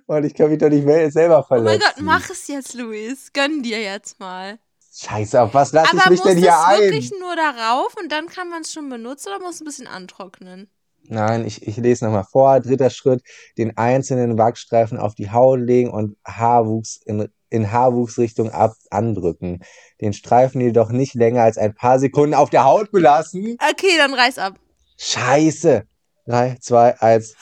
Und 0.08 0.23
ich 0.25 0.34
kann 0.34 0.49
mich 0.49 0.58
doch 0.60 0.69
nicht 0.69 0.86
mehr 0.86 1.12
selber 1.12 1.39
oh 1.39 1.43
verletzen. 1.47 1.79
mein 1.79 1.79
Gott, 1.79 2.03
mach 2.03 2.29
es 2.29 2.47
jetzt, 2.47 2.73
Luis. 2.73 3.32
Gönn 3.34 3.62
dir 3.62 3.82
jetzt 3.82 4.19
mal. 4.19 4.58
Scheiße, 4.93 5.41
auf 5.41 5.53
was 5.53 5.71
lasse 5.73 5.95
ich 5.95 6.01
Aber 6.01 6.10
mich 6.10 6.19
muss 6.19 6.29
denn 6.29 6.38
hier 6.39 6.58
ein? 6.65 6.79
wirklich 6.82 7.12
nur 7.19 7.36
darauf 7.36 7.95
und 7.97 8.12
dann 8.12 8.27
kann 8.27 8.49
man 8.49 8.62
es 8.63 8.71
schon 8.73 8.89
benutzen 8.89 9.29
oder 9.29 9.39
muss 9.39 9.55
es 9.55 9.62
ein 9.62 9.65
bisschen 9.65 9.88
antrocknen? 9.88 10.69
Nein, 11.12 11.43
ich, 11.43 11.67
ich 11.67 11.76
lese 11.78 12.06
nochmal 12.06 12.24
vor. 12.24 12.60
Dritter 12.60 12.91
Schritt, 12.91 13.24
den 13.58 13.76
einzelnen 13.78 14.38
Wachsstreifen 14.38 15.00
auf 15.00 15.15
die 15.15 15.32
Haut 15.32 15.60
legen 15.60 15.89
und 15.89 16.15
Haarwuchs 16.24 17.02
in, 17.04 17.28
in 17.50 17.72
Haarwuchsrichtung 17.72 18.52
ab, 18.52 18.74
andrücken. 18.91 19.63
Den 20.02 20.13
Streifen 20.13 20.62
jedoch 20.62 20.91
nicht 20.91 21.15
länger 21.15 21.41
als 21.41 21.58
ein 21.58 21.74
paar 21.74 21.98
Sekunden 21.98 22.36
auf 22.36 22.52
der 22.52 22.63
Haut 22.63 22.91
belassen. 22.91 23.58
Okay, 23.72 23.98
dann 23.98 24.13
reiß 24.13 24.38
ab. 24.38 24.60
Scheiße. 25.00 25.88
Drei, 26.28 26.58
zwei, 26.62 27.02
eins. 27.02 27.36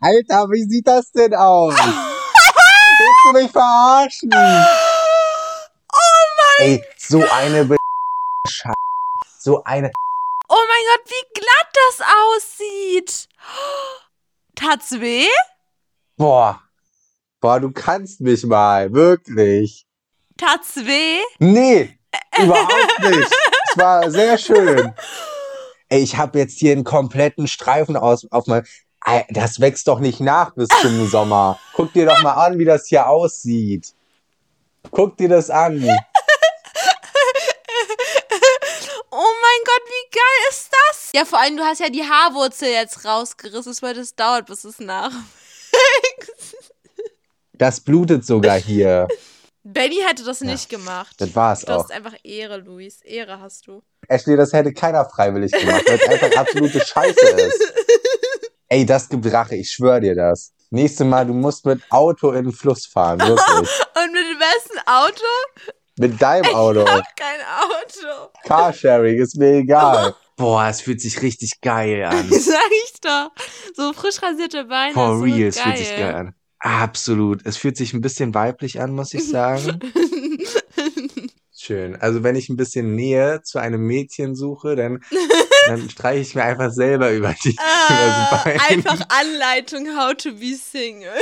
Alter, 0.00 0.48
wie 0.50 0.64
sieht 0.68 0.88
das 0.88 1.12
denn 1.12 1.36
aus? 1.36 1.74
Willst 1.76 3.24
du 3.24 3.32
mich 3.32 3.52
verarschen? 3.52 4.30
Oh 5.92 5.98
Ey, 6.58 6.82
so 6.96 7.22
eine 7.30 7.64
Be 7.64 7.76
Scheiße. 8.48 8.74
So 9.38 9.62
eine. 9.62 9.92
Oh 10.78 10.80
mein 10.80 10.86
Gott, 10.96 11.10
wie 11.10 11.26
glatt 11.40 11.70
das 11.74 12.06
aussieht. 12.36 13.28
Tat's 14.54 15.00
weh? 15.00 15.26
Boah. 16.16 16.62
Boah, 17.40 17.58
du 17.58 17.72
kannst 17.72 18.20
mich 18.20 18.44
mal. 18.44 18.92
Wirklich. 18.92 19.86
Tat's 20.36 20.76
weh? 20.76 21.18
Nee, 21.40 21.98
überhaupt 22.40 23.00
nicht. 23.00 23.32
Es 23.70 23.78
war 23.78 24.08
sehr 24.10 24.38
schön. 24.38 24.94
Ey, 25.88 26.00
ich 26.00 26.16
habe 26.16 26.38
jetzt 26.38 26.58
hier 26.58 26.72
einen 26.72 26.84
kompletten 26.84 27.48
Streifen 27.48 27.96
aus, 27.96 28.30
auf 28.30 28.46
meinem. 28.46 28.64
Das 29.30 29.58
wächst 29.58 29.88
doch 29.88 29.98
nicht 29.98 30.20
nach 30.20 30.54
bis 30.54 30.68
zum 30.80 31.08
Sommer. 31.08 31.58
Guck 31.72 31.92
dir 31.92 32.06
doch 32.06 32.22
mal 32.22 32.34
an, 32.34 32.58
wie 32.58 32.64
das 32.64 32.86
hier 32.86 33.08
aussieht. 33.08 33.94
Guck 34.92 35.16
dir 35.16 35.28
das 35.28 35.50
an. 35.50 35.88
Oh 39.10 39.34
mein 39.42 39.64
Gott, 39.64 39.82
wie 39.86 40.10
geil 40.12 40.52
ist? 41.08 41.14
Ja, 41.14 41.24
vor 41.24 41.38
allem, 41.40 41.56
du 41.56 41.62
hast 41.64 41.80
ja 41.80 41.88
die 41.88 42.02
Haarwurzel 42.02 42.68
jetzt 42.68 43.04
rausgerissen, 43.04 43.74
weil 43.80 43.94
das 43.94 44.14
dauert, 44.14 44.46
bis 44.46 44.64
es 44.64 44.78
nach. 44.78 45.10
Das 47.52 47.80
blutet 47.80 48.24
sogar 48.24 48.56
hier. 48.58 49.08
Benny 49.64 49.96
hätte 50.06 50.24
das 50.24 50.40
nicht 50.40 50.68
gemacht. 50.68 51.14
Das 51.18 51.34
war's 51.34 51.62
Du 51.62 51.72
auch. 51.72 51.82
hast 51.82 51.92
einfach 51.92 52.14
Ehre, 52.22 52.58
Luis. 52.58 53.02
Ehre 53.02 53.40
hast 53.40 53.66
du. 53.66 53.82
Ashley, 54.08 54.36
das 54.36 54.52
hätte 54.52 54.72
keiner 54.72 55.04
freiwillig 55.04 55.52
gemacht, 55.52 55.82
weil 55.86 55.96
es 56.00 56.08
einfach 56.08 56.36
absolute 56.40 56.80
Scheiße 56.80 57.26
ist. 57.36 57.72
Ey, 58.68 58.86
das 58.86 59.08
gibt 59.08 59.30
Rache, 59.32 59.56
ich 59.56 59.70
schwöre 59.70 60.00
dir 60.00 60.14
das. 60.14 60.52
Nächstes 60.70 61.06
Mal, 61.06 61.26
du 61.26 61.32
musst 61.34 61.64
mit 61.66 61.82
Auto 61.90 62.30
in 62.32 62.44
den 62.44 62.52
Fluss 62.52 62.86
fahren, 62.86 63.18
wirklich. 63.20 63.38
Und 64.02 64.12
mit 64.12 64.22
dem 64.22 64.38
besten 64.38 64.78
Auto? 64.86 65.72
Mit 65.98 66.22
deinem 66.22 66.54
Auto. 66.54 66.84
Kein 66.84 67.40
Auto. 67.60 68.30
Carsharing 68.44 69.18
ist 69.20 69.36
mir 69.36 69.54
egal. 69.56 70.14
Boah, 70.38 70.68
es 70.68 70.80
fühlt 70.80 71.00
sich 71.00 71.20
richtig 71.20 71.60
geil 71.60 72.04
an. 72.04 72.28
Sag 72.30 72.70
ich 72.84 73.00
doch. 73.00 73.30
So 73.74 73.92
frisch 73.92 74.22
rasierte 74.22 74.64
Beine. 74.64 74.94
For 74.94 75.16
so 75.18 75.24
real, 75.24 75.48
es 75.48 75.58
fühlt 75.60 75.78
sich 75.78 75.90
geil 75.90 76.14
an. 76.14 76.34
Absolut. 76.60 77.44
Es 77.44 77.56
fühlt 77.56 77.76
sich 77.76 77.92
ein 77.92 78.00
bisschen 78.00 78.34
weiblich 78.34 78.80
an, 78.80 78.92
muss 78.92 79.14
ich 79.14 79.28
sagen. 79.28 79.78
Schön. 81.56 81.96
Also 81.96 82.22
wenn 82.22 82.36
ich 82.36 82.48
ein 82.48 82.56
bisschen 82.56 82.94
Nähe 82.94 83.42
zu 83.42 83.58
einem 83.58 83.82
Mädchen 83.82 84.34
suche, 84.34 84.76
dann, 84.76 85.00
dann 85.66 85.90
streiche 85.90 86.20
ich 86.22 86.34
mir 86.34 86.44
einfach 86.44 86.70
selber 86.72 87.12
über 87.12 87.34
die 87.44 87.56
Ah, 87.58 88.32
übers 88.32 88.44
Bein. 88.44 88.60
einfach 88.60 89.00
Anleitung 89.08 89.88
how 89.96 90.14
to 90.14 90.32
be 90.32 90.54
single. 90.54 91.12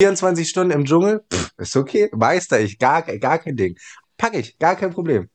24 0.00 0.48
Stunden 0.48 0.72
im 0.72 0.84
Dschungel, 0.84 1.24
pff, 1.32 1.50
ist 1.58 1.76
okay. 1.76 2.10
Meister 2.12 2.60
ich, 2.60 2.78
gar, 2.78 3.02
gar 3.02 3.38
kein 3.38 3.56
Ding. 3.56 3.76
Pack 4.16 4.34
ich, 4.34 4.58
gar 4.58 4.76
kein 4.76 4.90
Problem. 4.90 5.28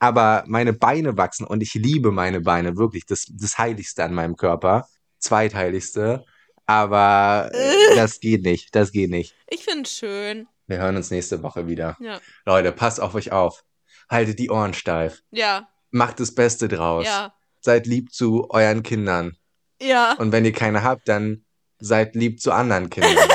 Aber 0.00 0.44
meine 0.46 0.72
Beine 0.72 1.16
wachsen 1.16 1.46
und 1.46 1.62
ich 1.62 1.74
liebe 1.74 2.10
meine 2.10 2.40
Beine, 2.40 2.76
wirklich. 2.76 3.06
Das, 3.06 3.26
das 3.30 3.58
Heiligste 3.58 4.02
an 4.02 4.14
meinem 4.14 4.36
Körper. 4.36 4.88
Zweitheiligste. 5.18 6.24
Aber 6.66 7.50
das 7.94 8.18
geht 8.18 8.42
nicht, 8.42 8.74
das 8.74 8.92
geht 8.92 9.10
nicht. 9.10 9.36
Ich 9.48 9.64
find's 9.64 9.96
schön. 9.96 10.48
Wir 10.66 10.78
hören 10.78 10.96
uns 10.96 11.10
nächste 11.10 11.42
Woche 11.42 11.66
wieder. 11.66 11.96
Ja. 12.00 12.20
Leute, 12.46 12.72
passt 12.72 13.00
auf 13.00 13.14
euch 13.14 13.32
auf. 13.32 13.64
Haltet 14.08 14.38
die 14.38 14.50
Ohren 14.50 14.72
steif. 14.72 15.22
Ja. 15.30 15.68
Macht 15.90 16.18
das 16.18 16.34
Beste 16.34 16.68
draus. 16.68 17.04
Ja. 17.04 17.34
Seid 17.60 17.86
lieb 17.86 18.12
zu 18.12 18.48
euren 18.50 18.82
Kindern. 18.82 19.36
Ja. 19.82 20.14
Und 20.14 20.32
wenn 20.32 20.44
ihr 20.44 20.52
keine 20.52 20.82
habt, 20.82 21.08
dann 21.08 21.44
seid 21.78 22.14
lieb 22.14 22.40
zu 22.40 22.52
anderen 22.52 22.88
Kindern. 22.88 23.28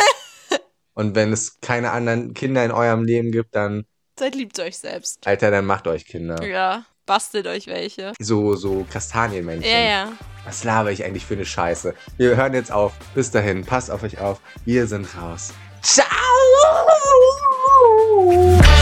Und 0.93 1.13
wenn 1.13 1.33
es 1.33 1.59
keine 1.59 1.91
anderen 1.91 2.33
Kinder 2.33 2.63
in 2.63 2.71
eurem 2.71 3.03
Leben 3.03 3.31
gibt, 3.31 3.53
dann, 3.53 3.85
Seid 4.17 4.35
lieb 4.35 4.55
zu 4.55 4.63
euch 4.63 4.77
selbst. 4.77 5.27
Alter, 5.27 5.51
dann 5.51 5.65
macht 5.65 5.87
euch 5.87 6.05
Kinder. 6.05 6.41
Ja. 6.45 6.85
Bastelt 7.05 7.47
euch 7.47 7.67
welche. 7.67 8.13
So, 8.19 8.55
so 8.55 8.85
Kastanienmännchen. 8.89 9.69
Ja, 9.69 9.79
ja. 9.79 10.11
Was 10.45 10.63
laber 10.63 10.91
ich 10.91 11.03
eigentlich 11.03 11.25
für 11.25 11.35
eine 11.35 11.45
Scheiße? 11.45 11.93
Wir 12.17 12.35
hören 12.37 12.53
jetzt 12.53 12.71
auf. 12.71 12.93
Bis 13.13 13.29
dahin, 13.29 13.65
passt 13.65 13.91
auf 13.91 14.03
euch 14.03 14.19
auf. 14.19 14.39
Wir 14.63 14.87
sind 14.87 15.07
raus. 15.21 15.53
Ciao! 15.81 16.07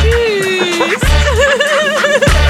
Tschüss. 0.01 1.01